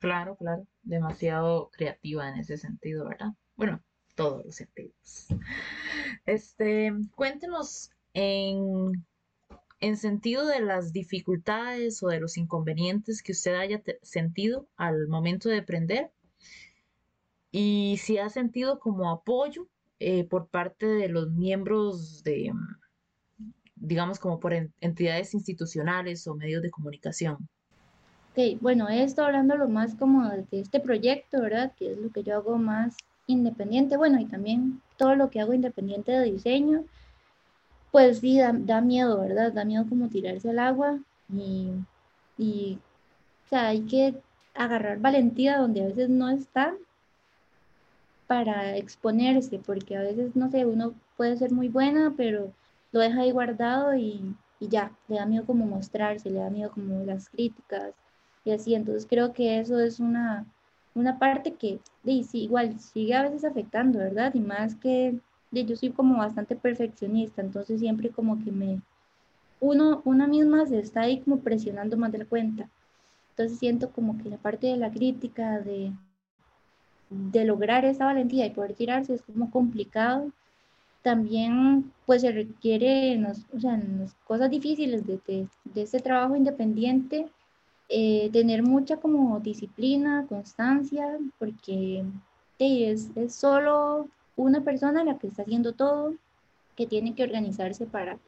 Claro, 0.00 0.36
claro, 0.36 0.66
demasiado 0.82 1.70
creativa 1.70 2.28
en 2.28 2.36
ese 2.36 2.56
sentido, 2.56 3.08
¿verdad? 3.08 3.28
Bueno, 3.56 3.80
todos 4.14 4.44
los 4.44 4.54
sentidos. 4.54 5.26
Este, 6.26 6.92
cuéntenos 7.14 7.90
en, 8.14 9.04
en 9.80 9.96
sentido 9.96 10.46
de 10.46 10.60
las 10.60 10.92
dificultades 10.92 12.02
o 12.02 12.08
de 12.08 12.20
los 12.20 12.36
inconvenientes 12.36 13.22
que 13.22 13.32
usted 13.32 13.54
haya 13.54 13.82
sentido 14.02 14.68
al 14.76 15.08
momento 15.08 15.48
de 15.48 15.58
aprender 15.58 16.10
y 17.50 17.98
si 17.98 18.18
ha 18.18 18.30
sentido 18.30 18.78
como 18.80 19.10
apoyo 19.10 19.68
eh, 20.00 20.24
por 20.24 20.48
parte 20.48 20.86
de 20.86 21.08
los 21.08 21.30
miembros 21.30 22.24
de, 22.24 22.52
digamos, 23.76 24.18
como 24.18 24.40
por 24.40 24.54
entidades 24.80 25.34
institucionales 25.34 26.26
o 26.26 26.34
medios 26.34 26.62
de 26.62 26.70
comunicación. 26.70 27.36
Ok, 28.32 28.58
bueno, 28.60 28.88
he 28.88 29.02
estado 29.02 29.26
hablando 29.26 29.56
lo 29.56 29.68
más 29.68 29.94
como 29.94 30.28
de 30.30 30.46
este 30.60 30.80
proyecto, 30.80 31.42
¿verdad? 31.42 31.74
Que 31.76 31.92
es 31.92 31.98
lo 31.98 32.10
que 32.10 32.22
yo 32.22 32.36
hago 32.36 32.56
más 32.56 32.96
independiente, 33.26 33.96
bueno, 33.96 34.20
y 34.20 34.26
también 34.26 34.82
todo 34.96 35.14
lo 35.16 35.30
que 35.30 35.40
hago 35.40 35.52
independiente 35.52 36.12
de 36.12 36.24
diseño, 36.24 36.84
pues 37.90 38.20
sí, 38.20 38.38
da, 38.38 38.80
miedo, 38.80 39.20
¿verdad? 39.20 39.52
Da 39.52 39.64
miedo 39.64 39.86
como 39.88 40.08
tirarse 40.08 40.50
al 40.50 40.58
agua 40.58 40.98
y, 42.38 42.78
o 43.46 43.48
sea, 43.48 43.68
hay 43.68 43.82
que 43.82 44.14
agarrar 44.54 44.98
valentía 45.00 45.58
donde 45.58 45.82
a 45.82 45.86
veces 45.86 46.08
no 46.08 46.28
está 46.30 46.74
para 48.26 48.76
exponerse, 48.76 49.58
porque 49.58 49.96
a 49.96 50.00
veces, 50.00 50.34
no 50.36 50.50
sé, 50.50 50.64
uno 50.64 50.94
puede 51.16 51.36
ser 51.36 51.52
muy 51.52 51.68
buena, 51.68 52.14
pero 52.16 52.52
lo 52.92 53.00
deja 53.00 53.20
ahí 53.20 53.30
guardado 53.30 53.94
y, 53.94 54.34
y 54.58 54.68
ya, 54.68 54.92
le 55.08 55.16
da 55.16 55.26
miedo 55.26 55.44
como 55.44 55.66
mostrarse, 55.66 56.30
le 56.30 56.38
da 56.40 56.50
miedo 56.50 56.70
como 56.70 57.04
las 57.04 57.28
críticas 57.28 57.94
y 58.44 58.52
así, 58.52 58.74
entonces 58.74 59.06
creo 59.08 59.32
que 59.32 59.60
eso 59.60 59.78
es 59.78 60.00
una 60.00 60.46
una 60.94 61.18
parte 61.18 61.54
que 61.54 61.80
sí, 62.04 62.42
igual 62.44 62.78
sigue 62.78 63.14
a 63.14 63.22
veces 63.22 63.44
afectando, 63.44 63.98
¿verdad? 63.98 64.34
Y 64.34 64.40
más 64.40 64.74
que 64.76 65.18
yo 65.50 65.76
soy 65.76 65.90
como 65.90 66.18
bastante 66.18 66.56
perfeccionista, 66.56 67.42
entonces 67.42 67.80
siempre 67.80 68.10
como 68.10 68.42
que 68.42 68.50
me, 68.50 68.80
uno, 69.60 70.02
una 70.04 70.26
misma 70.26 70.66
se 70.66 70.78
está 70.78 71.02
ahí 71.02 71.20
como 71.20 71.40
presionando 71.40 71.96
más 71.96 72.12
de 72.12 72.18
la 72.18 72.24
cuenta. 72.24 72.68
Entonces 73.30 73.58
siento 73.58 73.90
como 73.90 74.18
que 74.18 74.28
la 74.28 74.36
parte 74.36 74.66
de 74.66 74.76
la 74.76 74.90
crítica, 74.90 75.60
de, 75.60 75.92
de 77.10 77.44
lograr 77.44 77.84
esa 77.84 78.06
valentía 78.06 78.46
y 78.46 78.50
poder 78.50 78.74
tirarse 78.74 79.14
es 79.14 79.22
como 79.22 79.50
complicado. 79.50 80.30
También 81.02 81.92
pues 82.06 82.22
se 82.22 82.32
requiere, 82.32 83.20
o 83.52 83.60
sea, 83.60 83.80
cosas 84.24 84.50
difíciles 84.50 85.06
de, 85.06 85.18
de, 85.26 85.48
de 85.64 85.82
este 85.82 86.00
trabajo 86.00 86.36
independiente 86.36 87.26
eh, 87.94 88.30
tener 88.32 88.62
mucha 88.62 88.96
como 88.96 89.38
disciplina, 89.40 90.24
constancia, 90.26 91.18
porque 91.38 92.02
es, 92.58 93.10
es 93.16 93.34
solo 93.34 94.08
una 94.34 94.62
persona 94.62 95.04
la 95.04 95.18
que 95.18 95.26
está 95.26 95.42
haciendo 95.42 95.74
todo, 95.74 96.14
que 96.74 96.86
tiene 96.86 97.14
que 97.14 97.22
organizarse 97.22 97.84
para 97.84 98.18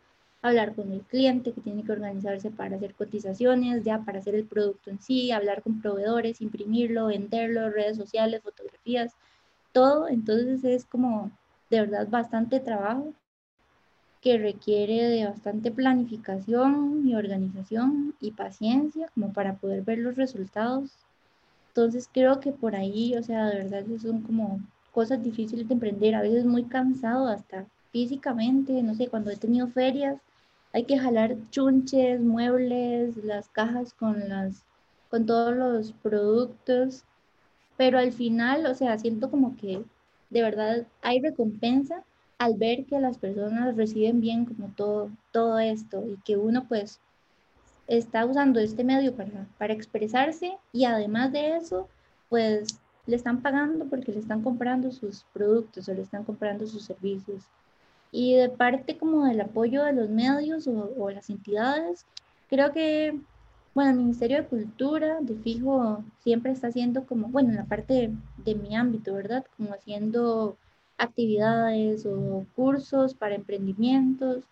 hablar 0.42 0.74
con 0.74 0.92
el 0.92 1.00
cliente, 1.00 1.52
que 1.52 1.62
tiene 1.62 1.82
que 1.82 1.92
organizarse 1.92 2.50
para 2.50 2.76
hacer 2.76 2.94
cotizaciones, 2.94 3.84
ya 3.84 4.00
para 4.04 4.18
hacer 4.18 4.34
el 4.34 4.44
producto 4.44 4.90
en 4.90 5.00
sí, 5.00 5.32
hablar 5.32 5.62
con 5.62 5.80
proveedores, 5.80 6.42
imprimirlo, 6.42 7.06
venderlo, 7.06 7.70
redes 7.70 7.96
sociales, 7.96 8.42
fotografías, 8.42 9.14
todo. 9.72 10.08
Entonces 10.08 10.62
es 10.64 10.84
como 10.84 11.30
de 11.70 11.80
verdad 11.80 12.06
bastante 12.10 12.60
trabajo 12.60 13.14
que 14.24 14.38
requiere 14.38 15.02
de 15.10 15.26
bastante 15.26 15.70
planificación 15.70 17.06
y 17.06 17.14
organización 17.14 18.14
y 18.20 18.30
paciencia 18.30 19.06
como 19.14 19.34
para 19.34 19.56
poder 19.56 19.82
ver 19.82 19.98
los 19.98 20.16
resultados. 20.16 20.92
Entonces 21.68 22.08
creo 22.10 22.40
que 22.40 22.50
por 22.50 22.74
ahí, 22.74 23.14
o 23.16 23.22
sea, 23.22 23.44
de 23.48 23.64
verdad 23.64 23.84
son 24.00 24.22
como 24.22 24.60
cosas 24.92 25.22
difíciles 25.22 25.68
de 25.68 25.74
emprender, 25.74 26.14
a 26.14 26.22
veces 26.22 26.46
muy 26.46 26.64
cansado 26.64 27.28
hasta 27.28 27.66
físicamente, 27.92 28.82
no 28.82 28.94
sé, 28.94 29.08
cuando 29.08 29.30
he 29.30 29.36
tenido 29.36 29.68
ferias, 29.68 30.16
hay 30.72 30.84
que 30.84 30.98
jalar 30.98 31.36
chunches, 31.50 32.22
muebles, 32.22 33.18
las 33.18 33.50
cajas 33.50 33.92
con 33.92 34.26
las 34.30 34.64
con 35.10 35.26
todos 35.26 35.54
los 35.54 35.92
productos, 35.92 37.04
pero 37.76 37.98
al 37.98 38.12
final, 38.12 38.64
o 38.64 38.74
sea, 38.74 38.98
siento 38.98 39.30
como 39.30 39.54
que 39.58 39.84
de 40.30 40.42
verdad 40.42 40.86
hay 41.02 41.20
recompensa 41.20 42.02
al 42.44 42.56
ver 42.58 42.84
que 42.84 43.00
las 43.00 43.16
personas 43.16 43.74
reciben 43.74 44.20
bien 44.20 44.44
como 44.44 44.68
todo, 44.76 45.10
todo 45.32 45.58
esto 45.58 46.04
y 46.06 46.18
que 46.24 46.36
uno 46.36 46.66
pues 46.68 47.00
está 47.86 48.26
usando 48.26 48.60
este 48.60 48.84
medio 48.84 49.14
para, 49.14 49.46
para 49.56 49.72
expresarse 49.72 50.58
y 50.70 50.84
además 50.84 51.32
de 51.32 51.56
eso 51.56 51.88
pues 52.28 52.78
le 53.06 53.16
están 53.16 53.40
pagando 53.40 53.86
porque 53.86 54.12
le 54.12 54.18
están 54.18 54.42
comprando 54.42 54.90
sus 54.92 55.24
productos 55.32 55.88
o 55.88 55.94
le 55.94 56.02
están 56.02 56.24
comprando 56.24 56.66
sus 56.66 56.84
servicios. 56.84 57.44
Y 58.12 58.34
de 58.34 58.50
parte 58.50 58.98
como 58.98 59.24
del 59.24 59.40
apoyo 59.40 59.82
de 59.82 59.94
los 59.94 60.10
medios 60.10 60.66
o, 60.66 60.92
o 60.98 61.10
las 61.10 61.30
entidades, 61.30 62.04
creo 62.48 62.72
que, 62.72 63.18
bueno, 63.74 63.90
el 63.90 63.96
Ministerio 63.96 64.36
de 64.36 64.48
Cultura, 64.48 65.18
de 65.20 65.34
fijo, 65.36 66.04
siempre 66.22 66.52
está 66.52 66.68
haciendo 66.68 67.06
como, 67.06 67.28
bueno, 67.28 67.50
en 67.50 67.56
la 67.56 67.64
parte 67.64 67.94
de, 67.94 68.12
de 68.44 68.54
mi 68.54 68.76
ámbito, 68.76 69.14
¿verdad? 69.14 69.44
Como 69.56 69.72
haciendo 69.72 70.56
actividades 70.98 72.06
o 72.06 72.46
cursos 72.54 73.14
para 73.14 73.34
emprendimientos. 73.34 74.44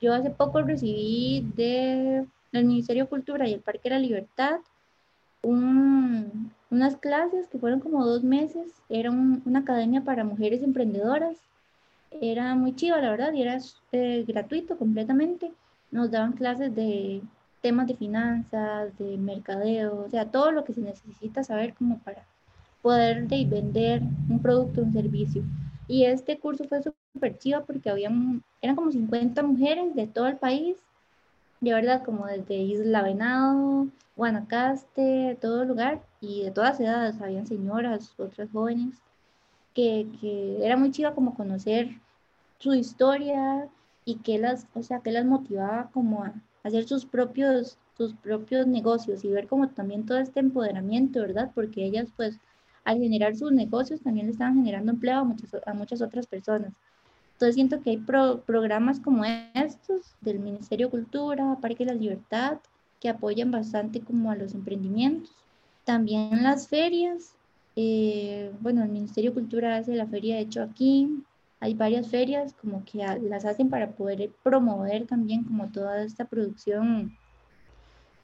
Yo 0.00 0.12
hace 0.14 0.30
poco 0.30 0.62
recibí 0.62 1.46
de, 1.54 2.26
del 2.52 2.64
Ministerio 2.64 3.04
de 3.04 3.10
Cultura 3.10 3.48
y 3.48 3.54
el 3.54 3.60
Parque 3.60 3.88
de 3.88 3.90
la 3.90 3.98
Libertad 3.98 4.60
unas 5.44 6.96
clases 7.00 7.48
que 7.48 7.58
fueron 7.58 7.80
como 7.80 8.04
dos 8.04 8.22
meses. 8.22 8.72
Era 8.88 9.10
una 9.10 9.60
academia 9.60 10.02
para 10.02 10.24
mujeres 10.24 10.62
emprendedoras. 10.62 11.36
Era 12.20 12.54
muy 12.54 12.74
chido, 12.74 12.98
la 12.98 13.10
verdad, 13.10 13.32
y 13.32 13.42
era 13.42 13.58
eh, 13.92 14.24
gratuito 14.26 14.76
completamente. 14.76 15.52
Nos 15.90 16.10
daban 16.10 16.32
clases 16.32 16.74
de 16.74 17.22
temas 17.60 17.86
de 17.86 17.96
finanzas, 17.96 18.96
de 18.98 19.16
mercadeo, 19.16 20.04
o 20.06 20.10
sea, 20.10 20.30
todo 20.30 20.50
lo 20.50 20.64
que 20.64 20.74
se 20.74 20.80
necesita 20.80 21.44
saber 21.44 21.74
como 21.74 21.98
para 21.98 22.24
poder 22.82 23.28
de, 23.28 23.44
vender 23.44 24.02
un 24.28 24.40
producto, 24.42 24.82
un 24.82 24.92
servicio. 24.92 25.42
Y 25.92 26.06
este 26.06 26.38
curso 26.38 26.64
fue 26.64 26.80
súper 26.82 27.36
chido 27.36 27.66
porque 27.66 27.90
habían, 27.90 28.42
eran 28.62 28.76
como 28.76 28.90
50 28.90 29.42
mujeres 29.42 29.94
de 29.94 30.06
todo 30.06 30.26
el 30.26 30.38
país, 30.38 30.78
de 31.60 31.74
verdad, 31.74 32.02
como 32.02 32.24
desde 32.24 32.54
Isla 32.56 33.02
Venado, 33.02 33.88
Guanacaste, 34.16 35.36
todo 35.38 35.66
lugar, 35.66 36.00
y 36.22 36.44
de 36.44 36.50
todas 36.50 36.80
edades, 36.80 37.20
habían 37.20 37.46
señoras, 37.46 38.14
otras 38.18 38.48
jóvenes, 38.50 39.02
que, 39.74 40.06
que 40.18 40.64
era 40.64 40.78
muy 40.78 40.92
chido 40.92 41.14
como 41.14 41.34
conocer 41.34 41.90
su 42.58 42.72
historia 42.72 43.68
y 44.06 44.14
que 44.20 44.38
las, 44.38 44.66
o 44.72 44.82
sea, 44.82 45.00
que 45.00 45.12
las 45.12 45.26
motivaba 45.26 45.90
como 45.92 46.24
a 46.24 46.32
hacer 46.62 46.88
sus 46.88 47.04
propios, 47.04 47.76
sus 47.98 48.14
propios 48.14 48.66
negocios 48.66 49.26
y 49.26 49.28
ver 49.28 49.46
como 49.46 49.68
también 49.68 50.06
todo 50.06 50.16
este 50.16 50.40
empoderamiento, 50.40 51.20
¿verdad? 51.20 51.50
Porque 51.54 51.84
ellas 51.84 52.08
pues 52.16 52.40
al 52.84 52.98
generar 52.98 53.36
sus 53.36 53.52
negocios 53.52 54.00
también 54.00 54.26
le 54.26 54.32
estaban 54.32 54.56
generando 54.56 54.92
empleo 54.92 55.18
a 55.18 55.24
muchas, 55.24 55.50
a 55.66 55.74
muchas 55.74 56.02
otras 56.02 56.26
personas. 56.26 56.72
Entonces 57.32 57.54
siento 57.54 57.80
que 57.80 57.90
hay 57.90 57.96
programas 57.98 59.00
como 59.00 59.24
estos 59.24 60.14
del 60.20 60.38
Ministerio 60.38 60.86
de 60.86 60.92
Cultura, 60.92 61.58
Parque 61.60 61.84
de 61.84 61.92
la 61.92 62.00
Libertad, 62.00 62.58
que 63.00 63.08
apoyan 63.08 63.50
bastante 63.50 64.00
como 64.00 64.30
a 64.30 64.36
los 64.36 64.54
emprendimientos. 64.54 65.34
También 65.84 66.44
las 66.44 66.68
ferias, 66.68 67.34
eh, 67.74 68.52
bueno, 68.60 68.84
el 68.84 68.90
Ministerio 68.90 69.30
de 69.32 69.40
Cultura 69.40 69.76
hace 69.76 69.96
la 69.96 70.06
feria 70.06 70.36
de 70.36 70.42
hecho 70.42 70.62
aquí, 70.62 71.24
hay 71.58 71.74
varias 71.74 72.08
ferias 72.08 72.54
como 72.54 72.84
que 72.84 72.98
las 73.22 73.44
hacen 73.44 73.70
para 73.70 73.90
poder 73.90 74.30
promover 74.42 75.06
también 75.06 75.44
como 75.44 75.68
toda 75.70 76.04
esta 76.04 76.24
producción 76.24 77.16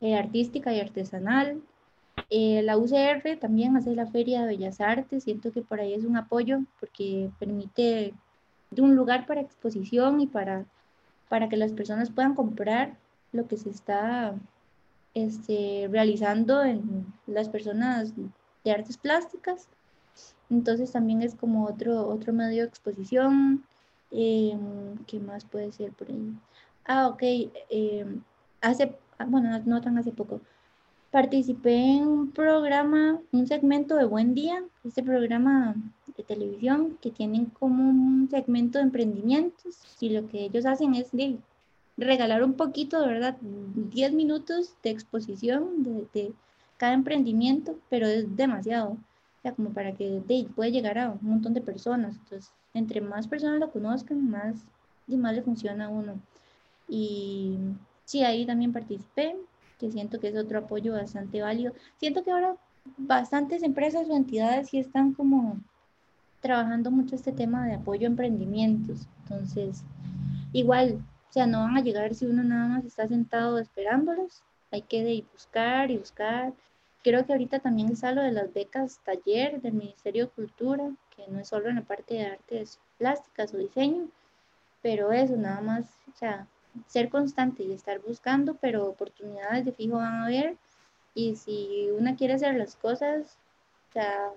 eh, 0.01 0.17
artística 0.17 0.73
y 0.73 0.81
artesanal. 0.81 1.61
Eh, 2.31 2.63
la 2.63 2.77
UCR 2.77 3.39
también 3.41 3.77
hace 3.77 3.95
la 3.95 4.07
Feria 4.07 4.43
de 4.43 4.49
Bellas 4.49 4.81
Artes, 4.81 5.25
siento 5.25 5.53
que 5.53 5.63
por 5.63 5.81
ahí 5.81 5.95
es 5.95 6.05
un 6.05 6.17
apoyo 6.17 6.61
porque 6.81 7.31
permite 7.39 8.15
un 8.77 8.95
lugar 8.95 9.27
para 9.27 9.41
exposición 9.41 10.21
y 10.21 10.27
para, 10.27 10.67
para 11.29 11.49
que 11.49 11.57
las 11.57 11.73
personas 11.73 12.11
puedan 12.11 12.35
comprar 12.35 12.97
lo 13.33 13.47
que 13.47 13.57
se 13.57 13.71
está 13.71 14.35
este, 15.15 15.89
realizando 15.91 16.63
en 16.63 17.07
las 17.27 17.49
personas 17.49 18.13
de 18.65 18.71
artes 18.71 18.97
plásticas. 18.97 19.69
Entonces 20.51 20.93
también 20.93 21.23
es 21.23 21.35
como 21.35 21.67
otro, 21.67 22.09
otro 22.09 22.33
medio 22.33 22.63
de 22.63 22.69
exposición. 22.69 23.65
Em, 24.11 24.97
¿Qué 25.07 25.21
más 25.21 25.45
puede 25.45 25.73
ser 25.73 25.93
por 25.93 26.09
ahí? 26.09 26.33
Ah, 26.85 27.09
ok. 27.09 27.23
Em, 27.71 28.23
hace, 28.61 28.97
bueno, 29.27 29.59
no 29.65 29.81
tan 29.81 29.99
hace 29.99 30.13
poco. 30.13 30.41
Participé 31.11 31.75
en 31.75 32.07
un 32.07 32.31
programa, 32.33 33.19
un 33.33 33.47
segmento 33.47 33.97
de 33.97 34.05
Buen 34.05 34.35
Día, 34.35 34.63
este 34.85 35.03
programa 35.03 35.75
de 36.15 36.23
televisión 36.23 36.99
que 37.01 37.11
tienen 37.11 37.47
como 37.47 37.89
un 37.89 38.29
segmento 38.31 38.79
de 38.79 38.85
emprendimientos 38.85 39.79
y 40.01 40.11
lo 40.11 40.29
que 40.29 40.45
ellos 40.45 40.67
hacen 40.67 40.95
es 40.95 41.11
de 41.13 41.39
regalar 41.97 42.45
un 42.45 42.53
poquito, 42.53 43.01
de 43.01 43.07
verdad, 43.07 43.39
10 43.41 44.13
minutos 44.13 44.75
de 44.83 44.91
exposición 44.91 45.83
de, 46.13 46.33
cada 46.77 46.93
emprendimiento, 46.93 47.79
pero 47.89 48.07
es 48.07 48.37
demasiado, 48.37 48.91
o 48.91 48.99
sea, 49.43 49.53
como 49.53 49.71
para 49.71 49.95
que 49.95 50.21
de, 50.27 50.47
puede 50.55 50.73
llegar 50.73 50.99
a 50.99 51.11
un 51.11 51.19
montón 51.23 51.55
de 51.55 51.63
personas. 51.63 52.17
Entonces, 52.17 52.53
entre 52.75 53.01
más 53.01 53.27
personas 53.27 53.61
lo 53.61 53.71
conozcan, 53.73 54.31
más 54.31 54.67
y 55.09 55.17
más 55.17 55.35
le 55.35 55.43
funciona 55.43 55.87
a 55.87 55.89
uno. 55.89 56.21
Y 56.87 57.57
sí, 58.05 58.25
ahí 58.25 58.45
también 58.45 58.73
participé, 58.73 59.35
que 59.79 59.91
siento 59.91 60.21
que 60.21 60.29
es 60.29 60.37
otro 60.37 60.59
apoyo 60.59 60.93
bastante 60.93 61.41
válido. 61.41 61.73
Siento 61.99 62.25
que 62.25 62.31
ahora 62.31 62.57
bastantes 62.97 63.63
empresas 63.63 64.09
o 64.09 64.17
entidades 64.17 64.71
sí 64.71 64.79
están 64.79 65.13
como 65.15 65.59
trabajando 66.41 66.91
mucho 66.91 67.17
este 67.17 67.33
tema 67.33 67.67
de 67.67 67.75
apoyo 67.75 68.07
a 68.07 68.11
emprendimientos. 68.11 69.07
Entonces, 69.23 69.85
igual, 70.53 71.03
o 71.29 71.33
sea, 71.33 71.47
no 71.47 71.61
van 71.61 71.77
a 71.77 71.83
llegar 71.83 72.15
si 72.15 72.27
uno 72.27 72.43
nada 72.43 72.69
más 72.69 72.85
está 72.85 73.07
sentado 73.09 73.59
esperándolos. 73.59 74.43
Hay 74.71 74.83
que 74.83 75.25
buscar 75.33 75.91
y 75.91 75.99
buscar. 75.99 76.53
Creo 77.03 77.25
que 77.25 77.33
ahorita 77.33 77.61
también 77.61 77.91
está 77.91 78.13
lo 78.13 78.23
de 78.23 78.33
las 78.33 78.53
becas 78.53 79.01
taller 79.05 79.61
del 79.61 79.75
Ministerio 79.75 80.27
de 80.27 80.33
Cultura, 80.33 80.91
que 81.17 81.27
no 81.29 81.41
es 81.41 81.49
solo 81.49 81.69
en 81.69 81.77
la 81.77 81.83
parte 81.83 82.15
de 82.15 82.27
artes 82.27 82.79
plásticas 82.99 83.55
o 83.55 83.59
diseño, 83.59 84.09
pero 84.83 85.13
eso, 85.13 85.37
nada 85.37 85.61
más, 85.61 85.87
o 86.13 86.17
sea, 86.17 86.47
ser 86.87 87.09
constante 87.09 87.63
y 87.63 87.73
estar 87.73 88.01
buscando, 88.01 88.55
pero 88.61 88.87
oportunidades 88.87 89.65
de 89.65 89.73
fijo 89.73 89.97
van 89.97 90.15
a 90.15 90.25
haber. 90.27 90.57
Y 91.15 91.37
si 91.37 91.89
una 91.91 92.17
quiere 92.17 92.35
hacer 92.35 92.55
las 92.55 92.77
cosas, 92.77 93.39
o 93.91 93.93
sea, 93.93 94.31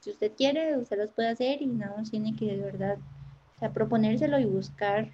si 0.00 0.10
usted 0.10 0.32
quiere, 0.36 0.76
usted 0.76 0.98
las 0.98 1.10
puede 1.10 1.28
hacer 1.28 1.60
y 1.62 1.66
nada 1.66 1.96
más 1.96 2.10
tiene 2.10 2.34
que 2.36 2.46
de 2.46 2.62
verdad, 2.62 2.98
o 3.56 3.58
sea, 3.58 3.72
proponérselo 3.72 4.38
y 4.38 4.44
buscar 4.44 5.10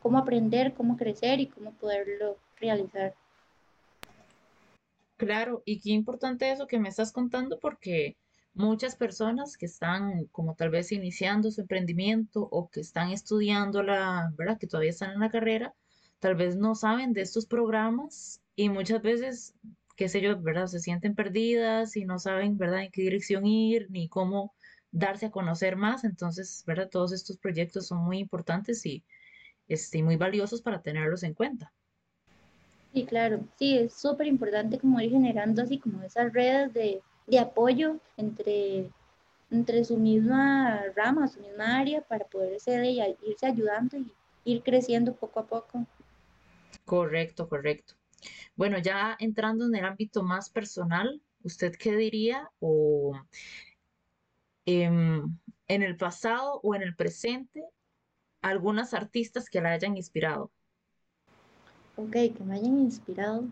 cómo 0.00 0.18
aprender, 0.18 0.74
cómo 0.74 0.96
crecer 0.96 1.40
y 1.40 1.46
cómo 1.46 1.72
poderlo 1.72 2.36
realizar. 2.60 3.14
Claro, 5.16 5.62
y 5.64 5.80
qué 5.80 5.90
importante 5.90 6.50
eso 6.50 6.68
que 6.68 6.78
me 6.78 6.88
estás 6.88 7.10
contando 7.10 7.58
porque 7.58 8.16
muchas 8.54 8.96
personas 8.96 9.56
que 9.56 9.66
están 9.66 10.26
como 10.26 10.54
tal 10.54 10.70
vez 10.70 10.92
iniciando 10.92 11.50
su 11.50 11.60
emprendimiento 11.60 12.48
o 12.50 12.68
que 12.68 12.80
están 12.80 13.10
estudiando 13.10 13.82
la, 13.82 14.32
¿verdad? 14.36 14.58
Que 14.58 14.66
todavía 14.66 14.90
están 14.90 15.12
en 15.12 15.20
la 15.20 15.30
carrera, 15.30 15.74
tal 16.18 16.34
vez 16.34 16.56
no 16.56 16.74
saben 16.74 17.12
de 17.12 17.22
estos 17.22 17.46
programas 17.46 18.40
y 18.56 18.68
muchas 18.68 19.02
veces, 19.02 19.54
qué 19.96 20.08
sé 20.08 20.20
yo, 20.20 20.40
¿verdad? 20.40 20.66
Se 20.66 20.80
sienten 20.80 21.14
perdidas 21.14 21.96
y 21.96 22.04
no 22.04 22.18
saben, 22.18 22.58
¿verdad? 22.58 22.82
En 22.82 22.90
qué 22.90 23.02
dirección 23.02 23.46
ir 23.46 23.86
ni 23.90 24.08
cómo 24.08 24.54
darse 24.90 25.26
a 25.26 25.30
conocer 25.30 25.76
más. 25.76 26.04
Entonces, 26.04 26.64
¿verdad? 26.66 26.88
Todos 26.90 27.12
estos 27.12 27.38
proyectos 27.38 27.86
son 27.86 27.98
muy 27.98 28.18
importantes 28.18 28.84
y 28.86 29.04
este, 29.68 30.02
muy 30.02 30.16
valiosos 30.16 30.62
para 30.62 30.82
tenerlos 30.82 31.22
en 31.22 31.34
cuenta. 31.34 31.72
Sí, 32.92 33.04
claro, 33.04 33.40
sí, 33.58 33.76
es 33.76 33.92
súper 33.92 34.26
importante 34.26 34.78
como 34.78 34.98
ir 35.00 35.10
generando 35.10 35.62
así 35.62 35.78
como 35.78 36.02
esas 36.02 36.32
redes 36.32 36.72
de, 36.72 37.02
de 37.28 37.38
apoyo 37.38 37.98
entre, 38.16 38.90
entre 39.50 39.84
su 39.84 39.96
misma 39.96 40.82
rama, 40.96 41.28
su 41.28 41.40
misma 41.40 41.78
área, 41.78 42.00
para 42.00 42.24
poderse 42.24 42.72
de, 42.72 43.16
irse 43.22 43.46
ayudando 43.46 43.96
y 43.98 44.12
ir 44.44 44.62
creciendo 44.62 45.14
poco 45.14 45.40
a 45.40 45.46
poco. 45.46 45.86
Correcto, 46.84 47.48
correcto. 47.48 47.94
Bueno, 48.56 48.78
ya 48.78 49.16
entrando 49.20 49.66
en 49.66 49.76
el 49.76 49.84
ámbito 49.84 50.22
más 50.22 50.50
personal, 50.50 51.22
¿usted 51.42 51.74
qué 51.78 51.94
diría? 51.94 52.50
O 52.60 53.12
em, 54.64 55.38
en 55.68 55.82
el 55.82 55.96
pasado 55.96 56.60
o 56.62 56.74
en 56.74 56.82
el 56.82 56.96
presente, 56.96 57.62
algunas 58.40 58.94
artistas 58.94 59.48
que 59.48 59.60
la 59.60 59.72
hayan 59.72 59.96
inspirado. 59.96 60.50
Ok, 61.96 62.12
que 62.12 62.44
me 62.44 62.54
hayan 62.54 62.78
inspirado. 62.78 63.44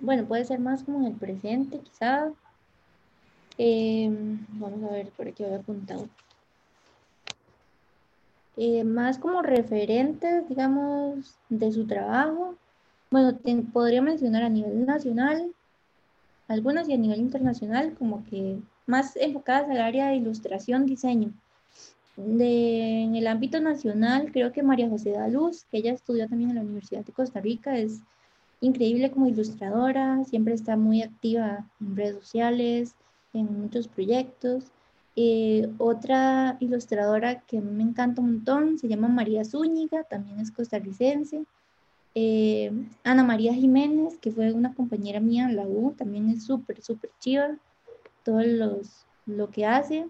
Bueno, 0.00 0.26
puede 0.26 0.44
ser 0.44 0.60
más 0.60 0.84
como 0.84 1.00
en 1.00 1.06
el 1.06 1.14
presente, 1.14 1.80
quizá. 1.80 2.32
Em, 3.58 4.46
vamos 4.50 4.82
a 4.84 4.92
ver, 4.92 5.10
por 5.10 5.28
aquí 5.28 5.44
había 5.44 5.58
apuntado. 5.58 6.08
Eh, 8.56 8.84
más 8.84 9.18
como 9.18 9.42
referentes, 9.42 10.48
digamos, 10.48 11.36
de 11.48 11.72
su 11.72 11.86
trabajo. 11.86 12.54
Bueno, 13.10 13.38
podría 13.72 14.02
mencionar 14.02 14.42
a 14.42 14.48
nivel 14.48 14.86
nacional, 14.86 15.52
algunas 16.48 16.88
y 16.88 16.94
a 16.94 16.98
nivel 16.98 17.20
internacional, 17.20 17.94
como 17.98 18.24
que 18.24 18.58
más 18.86 19.16
enfocadas 19.16 19.68
al 19.70 19.80
área 19.80 20.08
de 20.08 20.16
ilustración, 20.16 20.86
diseño 20.86 21.32
en 22.18 23.14
el 23.14 23.26
ámbito 23.26 23.60
nacional, 23.60 24.30
creo 24.32 24.52
que 24.52 24.62
María 24.62 24.88
José 24.88 25.12
Daluz, 25.12 25.64
que 25.70 25.78
ella 25.78 25.92
estudió 25.92 26.28
también 26.28 26.50
en 26.50 26.56
la 26.56 26.62
Universidad 26.62 27.04
de 27.04 27.12
Costa 27.12 27.40
Rica, 27.40 27.78
es 27.78 28.00
increíble 28.60 29.10
como 29.10 29.28
ilustradora, 29.28 30.24
siempre 30.24 30.54
está 30.54 30.76
muy 30.76 31.02
activa 31.02 31.64
en 31.80 31.96
redes 31.96 32.16
sociales, 32.16 32.94
en 33.38 33.60
muchos 33.60 33.88
proyectos. 33.88 34.64
Eh, 35.16 35.68
otra 35.78 36.56
ilustradora 36.60 37.40
que 37.40 37.60
me 37.60 37.82
encanta 37.82 38.20
un 38.20 38.34
montón 38.34 38.78
se 38.78 38.88
llama 38.88 39.08
María 39.08 39.44
Zúñiga, 39.44 40.04
también 40.04 40.38
es 40.40 40.52
costarricense. 40.52 41.44
Eh, 42.14 42.72
Ana 43.04 43.24
María 43.24 43.52
Jiménez, 43.54 44.18
que 44.18 44.30
fue 44.30 44.52
una 44.52 44.74
compañera 44.74 45.20
mía 45.20 45.44
en 45.44 45.56
la 45.56 45.66
U, 45.66 45.92
también 45.96 46.28
es 46.30 46.44
súper, 46.44 46.82
súper 46.82 47.10
chiva 47.20 47.56
todo 48.24 48.42
los, 48.42 49.06
lo 49.26 49.50
que 49.50 49.66
hace. 49.66 50.06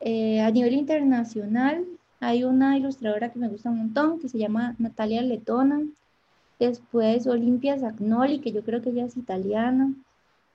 Eh, 0.00 0.40
a 0.40 0.50
nivel 0.50 0.74
internacional, 0.74 1.84
hay 2.20 2.44
una 2.44 2.76
ilustradora 2.76 3.30
que 3.32 3.38
me 3.38 3.48
gusta 3.48 3.70
un 3.70 3.78
montón, 3.78 4.18
que 4.18 4.28
se 4.28 4.38
llama 4.38 4.74
Natalia 4.78 5.22
Letona. 5.22 5.82
Después 6.58 7.26
Olimpia 7.26 7.78
Zagnoli, 7.78 8.40
que 8.40 8.52
yo 8.52 8.62
creo 8.62 8.82
que 8.82 8.90
ella 8.90 9.04
es 9.04 9.16
italiana. 9.16 9.94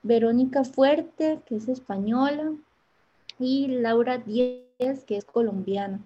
Verónica 0.02 0.64
Fuerte, 0.64 1.40
que 1.46 1.56
es 1.56 1.68
española. 1.68 2.52
Y 3.38 3.68
Laura 3.68 4.18
Díez, 4.18 5.04
que 5.06 5.16
es 5.16 5.24
colombiana. 5.24 6.00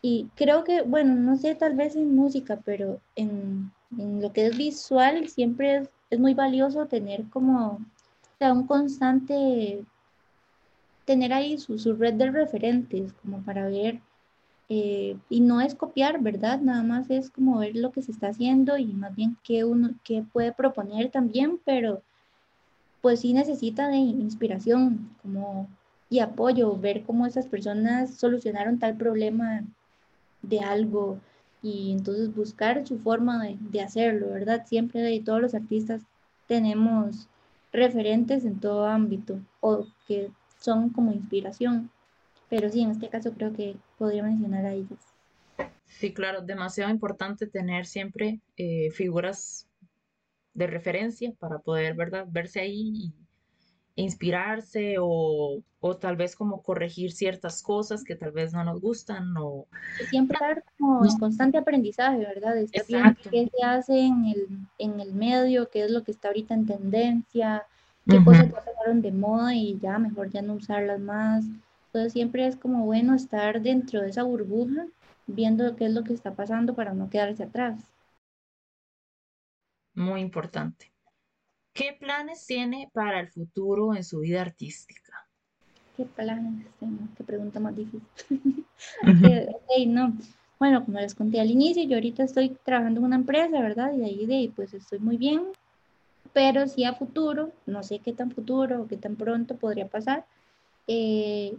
Y 0.00 0.28
creo 0.34 0.64
que, 0.64 0.82
bueno, 0.82 1.14
no 1.14 1.36
sé, 1.36 1.54
tal 1.54 1.74
vez 1.74 1.96
en 1.96 2.14
música, 2.14 2.60
pero 2.64 3.00
en, 3.14 3.72
en 3.98 4.22
lo 4.22 4.32
que 4.32 4.46
es 4.46 4.56
visual 4.56 5.28
siempre 5.28 5.76
es, 5.76 5.90
es 6.10 6.18
muy 6.18 6.34
valioso 6.34 6.86
tener 6.86 7.28
como 7.30 7.80
sea, 8.42 8.52
un 8.52 8.66
constante 8.66 9.84
tener 11.04 11.32
ahí 11.32 11.58
su, 11.58 11.94
red 11.94 12.14
de 12.14 12.30
referentes 12.30 13.12
como 13.14 13.42
para 13.42 13.68
ver, 13.68 14.00
eh, 14.68 15.16
y 15.28 15.40
no 15.40 15.60
es 15.60 15.74
copiar, 15.74 16.20
¿verdad? 16.20 16.60
Nada 16.60 16.82
más 16.82 17.10
es 17.10 17.30
como 17.30 17.58
ver 17.58 17.76
lo 17.76 17.92
que 17.92 18.02
se 18.02 18.12
está 18.12 18.28
haciendo 18.28 18.78
y 18.78 18.86
más 18.86 19.14
bien 19.14 19.36
qué 19.44 19.64
uno 19.64 19.90
qué 20.04 20.24
puede 20.32 20.52
proponer 20.52 21.10
también, 21.10 21.60
pero 21.64 22.02
pues 23.02 23.20
sí 23.20 23.34
necesita 23.34 23.88
de 23.88 23.96
inspiración 23.96 25.14
como, 25.20 25.68
y 26.08 26.20
apoyo, 26.20 26.78
ver 26.78 27.02
cómo 27.02 27.26
esas 27.26 27.46
personas 27.46 28.14
solucionaron 28.14 28.78
tal 28.78 28.96
problema 28.96 29.64
de 30.40 30.60
algo 30.60 31.18
y 31.62 31.92
entonces 31.92 32.34
buscar 32.34 32.86
su 32.86 32.98
forma 32.98 33.44
de, 33.44 33.56
de 33.60 33.82
hacerlo, 33.82 34.30
¿verdad? 34.30 34.64
Siempre 34.66 35.00
de 35.02 35.20
todos 35.20 35.42
los 35.42 35.54
artistas 35.54 36.02
tenemos 36.46 37.28
referentes 37.72 38.44
en 38.44 38.60
todo 38.60 38.86
ámbito 38.86 39.40
o 39.60 39.86
que 40.06 40.30
son 40.58 40.90
como 40.90 41.12
inspiración. 41.12 41.90
Pero 42.48 42.70
sí, 42.70 42.82
en 42.82 42.90
este 42.90 43.08
caso 43.08 43.32
creo 43.32 43.52
que 43.52 43.76
podría 43.98 44.22
mencionar 44.22 44.66
a 44.66 44.74
ellas. 44.74 44.98
Sí, 45.86 46.12
claro, 46.12 46.42
demasiado 46.42 46.90
importante 46.90 47.46
tener 47.46 47.86
siempre 47.86 48.40
eh, 48.56 48.90
figuras 48.90 49.66
de 50.54 50.66
referencia 50.66 51.32
para 51.38 51.58
poder, 51.58 51.94
¿verdad?, 51.94 52.26
verse 52.30 52.60
ahí 52.60 53.12
inspirarse 53.94 54.96
o, 54.98 55.62
o, 55.80 55.96
tal 55.96 56.16
vez 56.16 56.34
como 56.34 56.62
corregir 56.62 57.12
ciertas 57.12 57.62
cosas 57.62 58.04
que 58.04 58.16
tal 58.16 58.32
vez 58.32 58.52
no 58.52 58.64
nos 58.64 58.80
gustan 58.80 59.34
o 59.36 59.66
siempre 60.08 60.34
estar 60.34 60.64
como 60.78 61.04
en 61.04 61.18
constante 61.18 61.58
aprendizaje, 61.58 62.18
¿verdad? 62.18 62.56
Estar 62.56 62.86
viendo 62.86 63.20
qué 63.30 63.50
se 63.54 63.64
hace 63.64 64.00
en 64.00 64.24
el, 64.26 64.48
en 64.78 65.00
el 65.00 65.12
medio, 65.12 65.68
qué 65.68 65.84
es 65.84 65.90
lo 65.90 66.04
que 66.04 66.10
está 66.10 66.28
ahorita 66.28 66.54
en 66.54 66.66
tendencia, 66.66 67.66
qué 68.08 68.24
cosas 68.24 68.48
ya 68.48 68.64
pasaron 68.64 69.02
de 69.02 69.12
moda 69.12 69.54
y 69.54 69.78
ya 69.78 69.98
mejor 69.98 70.30
ya 70.30 70.40
no 70.40 70.54
usarlas 70.54 71.00
más. 71.00 71.44
Entonces 71.86 72.14
siempre 72.14 72.46
es 72.46 72.56
como 72.56 72.86
bueno 72.86 73.14
estar 73.14 73.60
dentro 73.60 74.00
de 74.00 74.08
esa 74.08 74.22
burbuja, 74.22 74.86
viendo 75.26 75.76
qué 75.76 75.84
es 75.84 75.92
lo 75.92 76.02
que 76.02 76.14
está 76.14 76.32
pasando 76.32 76.74
para 76.74 76.94
no 76.94 77.10
quedarse 77.10 77.42
atrás. 77.42 77.78
Muy 79.94 80.20
importante. 80.20 80.92
¿Qué 81.72 81.96
planes 81.98 82.46
tiene 82.46 82.90
para 82.92 83.20
el 83.20 83.28
futuro 83.28 83.94
en 83.94 84.04
su 84.04 84.20
vida 84.20 84.42
artística? 84.42 85.26
¿Qué 85.96 86.04
planes 86.04 86.66
tengo? 86.78 87.08
Qué 87.16 87.24
pregunta 87.24 87.60
más 87.60 87.74
difícil. 87.76 88.02
no. 89.88 90.12
Bueno, 90.58 90.84
como 90.84 91.00
les 91.00 91.14
conté 91.14 91.40
al 91.40 91.50
inicio, 91.50 91.82
yo 91.84 91.96
ahorita 91.96 92.22
estoy 92.22 92.50
trabajando 92.64 93.00
en 93.00 93.06
una 93.06 93.16
empresa, 93.16 93.60
¿verdad? 93.60 93.92
Y 93.94 94.04
ahí 94.04 94.26
de 94.26 94.52
pues 94.54 94.74
estoy 94.74 94.98
muy 94.98 95.16
bien. 95.16 95.42
Pero 96.32 96.66
sí 96.66 96.84
a 96.84 96.94
futuro, 96.94 97.52
no 97.66 97.82
sé 97.82 97.98
qué 97.98 98.12
tan 98.12 98.30
futuro 98.30 98.82
o 98.82 98.86
qué 98.86 98.96
tan 98.96 99.16
pronto 99.16 99.56
podría 99.56 99.88
pasar, 99.88 100.24
eh, 100.86 101.54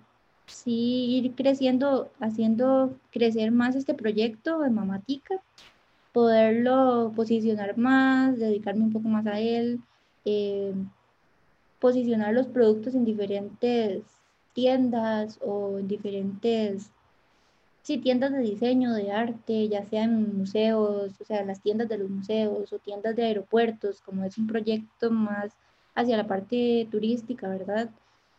sí 0.47 1.17
ir 1.17 1.35
creciendo, 1.35 2.11
haciendo 2.19 2.97
crecer 3.11 3.51
más 3.51 3.75
este 3.75 3.93
proyecto 3.93 4.59
de 4.59 4.69
Mamatica, 4.69 5.35
poderlo 6.13 7.11
posicionar 7.15 7.77
más, 7.77 8.37
dedicarme 8.39 8.83
un 8.83 8.93
poco 8.93 9.09
más 9.09 9.25
a 9.27 9.39
él, 9.39 9.81
eh, 10.25 10.73
posicionar 11.79 12.33
los 12.33 12.47
productos 12.47 12.95
en 12.95 13.05
diferentes 13.05 14.03
tiendas 14.53 15.39
o 15.41 15.79
en 15.79 15.87
diferentes 15.87 16.91
sí, 17.81 17.97
tiendas 17.97 18.31
de 18.31 18.39
diseño, 18.39 18.93
de 18.93 19.11
arte, 19.11 19.67
ya 19.67 19.83
sean 19.85 20.37
museos, 20.37 21.11
o 21.19 21.25
sea, 21.25 21.43
las 21.43 21.61
tiendas 21.61 21.89
de 21.89 21.97
los 21.97 22.09
museos 22.09 22.71
o 22.71 22.79
tiendas 22.79 23.15
de 23.15 23.23
aeropuertos, 23.25 24.01
como 24.01 24.23
es 24.23 24.37
un 24.37 24.47
proyecto 24.47 25.11
más 25.11 25.51
hacia 25.95 26.17
la 26.17 26.27
parte 26.27 26.87
turística, 26.89 27.47
¿verdad? 27.49 27.89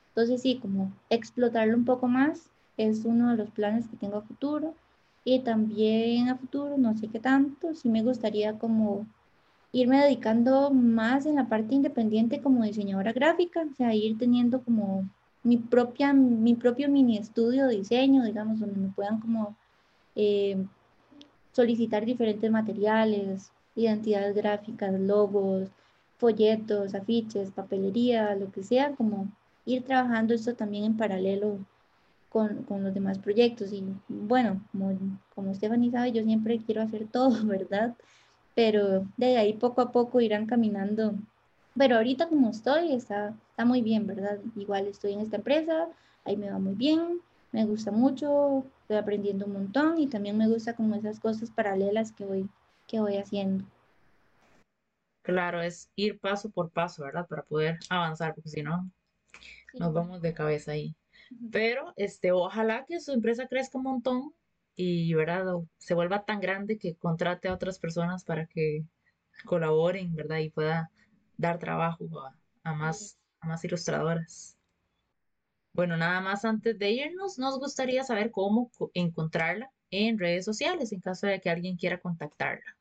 Entonces 0.08 0.42
sí, 0.42 0.58
como 0.60 0.92
explotarlo 1.10 1.76
un 1.76 1.84
poco 1.84 2.08
más 2.08 2.50
es 2.76 3.04
uno 3.04 3.30
de 3.30 3.36
los 3.36 3.50
planes 3.50 3.86
que 3.88 3.96
tengo 3.96 4.16
a 4.16 4.22
futuro. 4.22 4.74
Y 5.24 5.40
también 5.40 6.28
a 6.28 6.36
futuro, 6.36 6.76
no 6.76 6.96
sé 6.96 7.08
qué 7.08 7.18
tanto, 7.18 7.74
sí 7.74 7.88
me 7.88 8.02
gustaría 8.02 8.58
como 8.58 9.06
irme 9.72 9.98
dedicando 10.04 10.70
más 10.70 11.26
en 11.26 11.36
la 11.36 11.48
parte 11.48 11.74
independiente 11.74 12.40
como 12.40 12.62
diseñadora 12.64 13.12
gráfica, 13.12 13.66
o 13.70 13.74
sea, 13.74 13.94
ir 13.94 14.18
teniendo 14.18 14.62
como 14.62 15.08
mi, 15.42 15.56
propia, 15.56 16.12
mi 16.12 16.54
propio 16.54 16.88
mini 16.88 17.18
estudio 17.18 17.66
de 17.66 17.76
diseño, 17.76 18.24
digamos, 18.24 18.60
donde 18.60 18.78
me 18.78 18.88
puedan 18.88 19.20
como 19.20 19.56
eh, 20.14 20.64
solicitar 21.52 22.04
diferentes 22.04 22.50
materiales, 22.50 23.50
identidades 23.74 24.34
gráficas, 24.34 24.92
logos, 25.00 25.68
folletos, 26.18 26.94
afiches, 26.94 27.50
papelería, 27.50 28.34
lo 28.36 28.50
que 28.52 28.62
sea, 28.62 28.92
como 28.92 29.28
ir 29.66 29.82
trabajando 29.84 30.34
esto 30.34 30.54
también 30.54 30.84
en 30.84 30.96
paralelo 30.96 31.58
con, 32.34 32.64
con 32.64 32.82
los 32.82 32.92
demás 32.92 33.20
proyectos. 33.20 33.72
Y 33.72 33.84
bueno, 34.08 34.60
como, 34.72 34.98
como 35.34 35.54
Stephanie 35.54 35.92
sabe, 35.92 36.10
yo 36.10 36.24
siempre 36.24 36.58
quiero 36.58 36.82
hacer 36.82 37.06
todo, 37.12 37.46
¿verdad? 37.46 37.94
pero 38.54 39.06
de 39.16 39.36
ahí 39.36 39.52
poco 39.54 39.80
a 39.80 39.92
poco 39.92 40.20
irán 40.20 40.46
caminando. 40.46 41.14
Pero 41.76 41.96
ahorita 41.96 42.28
como 42.28 42.50
estoy, 42.50 42.92
está, 42.92 43.34
está 43.50 43.64
muy 43.64 43.82
bien, 43.82 44.06
¿verdad? 44.06 44.38
Igual 44.56 44.86
estoy 44.86 45.14
en 45.14 45.20
esta 45.20 45.36
empresa, 45.36 45.88
ahí 46.24 46.36
me 46.36 46.50
va 46.50 46.58
muy 46.58 46.74
bien, 46.74 47.20
me 47.50 47.64
gusta 47.64 47.90
mucho, 47.90 48.64
estoy 48.82 48.96
aprendiendo 48.96 49.46
un 49.46 49.54
montón 49.54 49.98
y 49.98 50.06
también 50.06 50.38
me 50.38 50.48
gusta 50.48 50.74
como 50.74 50.94
esas 50.94 51.18
cosas 51.18 51.50
paralelas 51.50 52.12
que 52.12 52.24
voy, 52.24 52.48
que 52.86 53.00
voy 53.00 53.16
haciendo. 53.16 53.64
Claro, 55.22 55.62
es 55.62 55.90
ir 55.96 56.20
paso 56.20 56.50
por 56.50 56.70
paso, 56.70 57.02
¿verdad? 57.02 57.26
Para 57.26 57.42
poder 57.42 57.78
avanzar, 57.88 58.34
porque 58.34 58.50
si 58.50 58.62
no, 58.62 58.88
nos 59.72 59.92
vamos 59.92 60.20
de 60.20 60.34
cabeza 60.34 60.72
ahí. 60.72 60.94
Pero 61.50 61.92
este, 61.96 62.32
ojalá 62.32 62.84
que 62.86 63.00
su 63.00 63.12
empresa 63.12 63.46
crezca 63.46 63.78
un 63.78 63.84
montón 63.84 64.34
y 64.76 65.14
¿verdad? 65.14 65.44
se 65.78 65.94
vuelva 65.94 66.24
tan 66.24 66.40
grande 66.40 66.78
que 66.78 66.96
contrate 66.96 67.48
a 67.48 67.54
otras 67.54 67.78
personas 67.78 68.24
para 68.24 68.46
que 68.46 68.84
colaboren, 69.44 70.14
¿verdad? 70.14 70.38
Y 70.38 70.50
pueda 70.50 70.90
dar 71.36 71.58
trabajo 71.58 72.04
a, 72.62 72.74
más, 72.74 73.18
a 73.40 73.48
más 73.48 73.64
ilustradoras. 73.64 74.56
Bueno, 75.72 75.96
nada 75.96 76.20
más 76.20 76.44
antes 76.44 76.78
de 76.78 76.90
irnos, 76.92 77.38
nos 77.38 77.58
gustaría 77.58 78.04
saber 78.04 78.30
cómo 78.30 78.70
encontrarla 78.94 79.70
en 79.90 80.18
redes 80.18 80.44
sociales 80.44 80.92
en 80.92 81.00
caso 81.00 81.26
de 81.26 81.40
que 81.40 81.50
alguien 81.50 81.76
quiera 81.76 81.98
contactarla. 81.98 82.76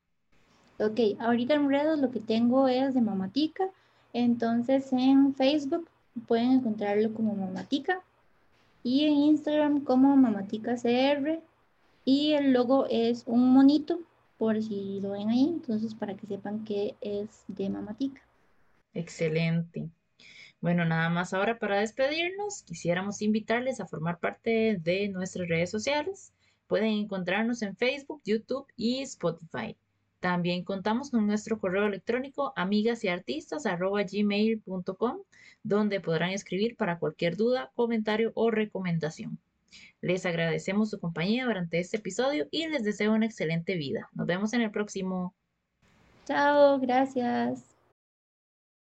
Ok, 0.79 0.99
ahorita 1.19 1.55
en 1.55 1.69
redes 1.69 1.99
lo 1.99 2.11
que 2.11 2.19
tengo 2.19 2.67
es 2.67 2.93
de 2.93 3.01
Mamatica, 3.01 3.65
entonces 4.11 4.91
en 4.93 5.33
Facebook 5.35 5.87
pueden 6.27 6.51
encontrarlo 6.51 7.13
como 7.13 7.35
Mamatica 7.35 8.03
y 8.83 9.05
en 9.05 9.13
Instagram 9.13 9.83
como 9.83 10.15
Mamatica 10.15 10.75
CR 10.75 11.41
y 12.05 12.33
el 12.33 12.51
logo 12.51 12.85
es 12.89 13.23
un 13.25 13.53
monito, 13.53 13.99
por 14.37 14.61
si 14.61 14.99
lo 15.01 15.11
ven 15.11 15.29
ahí, 15.29 15.45
entonces 15.47 15.95
para 15.95 16.15
que 16.15 16.27
sepan 16.27 16.65
que 16.65 16.95
es 17.01 17.45
de 17.47 17.69
Mamatica. 17.69 18.21
Excelente. 18.93 19.89
Bueno, 20.59 20.85
nada 20.85 21.09
más 21.09 21.33
ahora 21.33 21.59
para 21.59 21.79
despedirnos, 21.79 22.63
quisiéramos 22.63 23.21
invitarles 23.21 23.79
a 23.79 23.87
formar 23.87 24.19
parte 24.19 24.77
de 24.81 25.09
nuestras 25.09 25.47
redes 25.47 25.69
sociales. 25.69 26.33
Pueden 26.67 26.91
encontrarnos 26.91 27.61
en 27.61 27.75
Facebook, 27.75 28.21
YouTube 28.25 28.67
y 28.75 29.01
Spotify. 29.01 29.75
También 30.23 30.63
contamos 30.63 31.11
con 31.11 31.27
nuestro 31.27 31.59
correo 31.59 31.85
electrónico 31.85 32.53
amigas 32.55 33.03
y 33.03 33.09
donde 35.63 35.99
podrán 35.99 36.29
escribir 36.29 36.77
para 36.77 36.97
cualquier 36.97 37.35
duda, 37.35 37.73
comentario 37.75 38.31
o 38.33 38.49
recomendación. 38.49 39.37
Les 39.99 40.25
agradecemos 40.25 40.91
su 40.91 40.97
compañía 40.97 41.43
durante 41.43 41.77
este 41.77 41.97
episodio 41.97 42.47
y 42.51 42.65
les 42.67 42.85
deseo 42.85 43.11
una 43.11 43.25
excelente 43.25 43.75
vida. 43.75 44.07
Nos 44.13 44.25
vemos 44.25 44.53
en 44.53 44.61
el 44.61 44.71
próximo. 44.71 45.33
Chao, 46.25 46.79
gracias. 46.79 47.72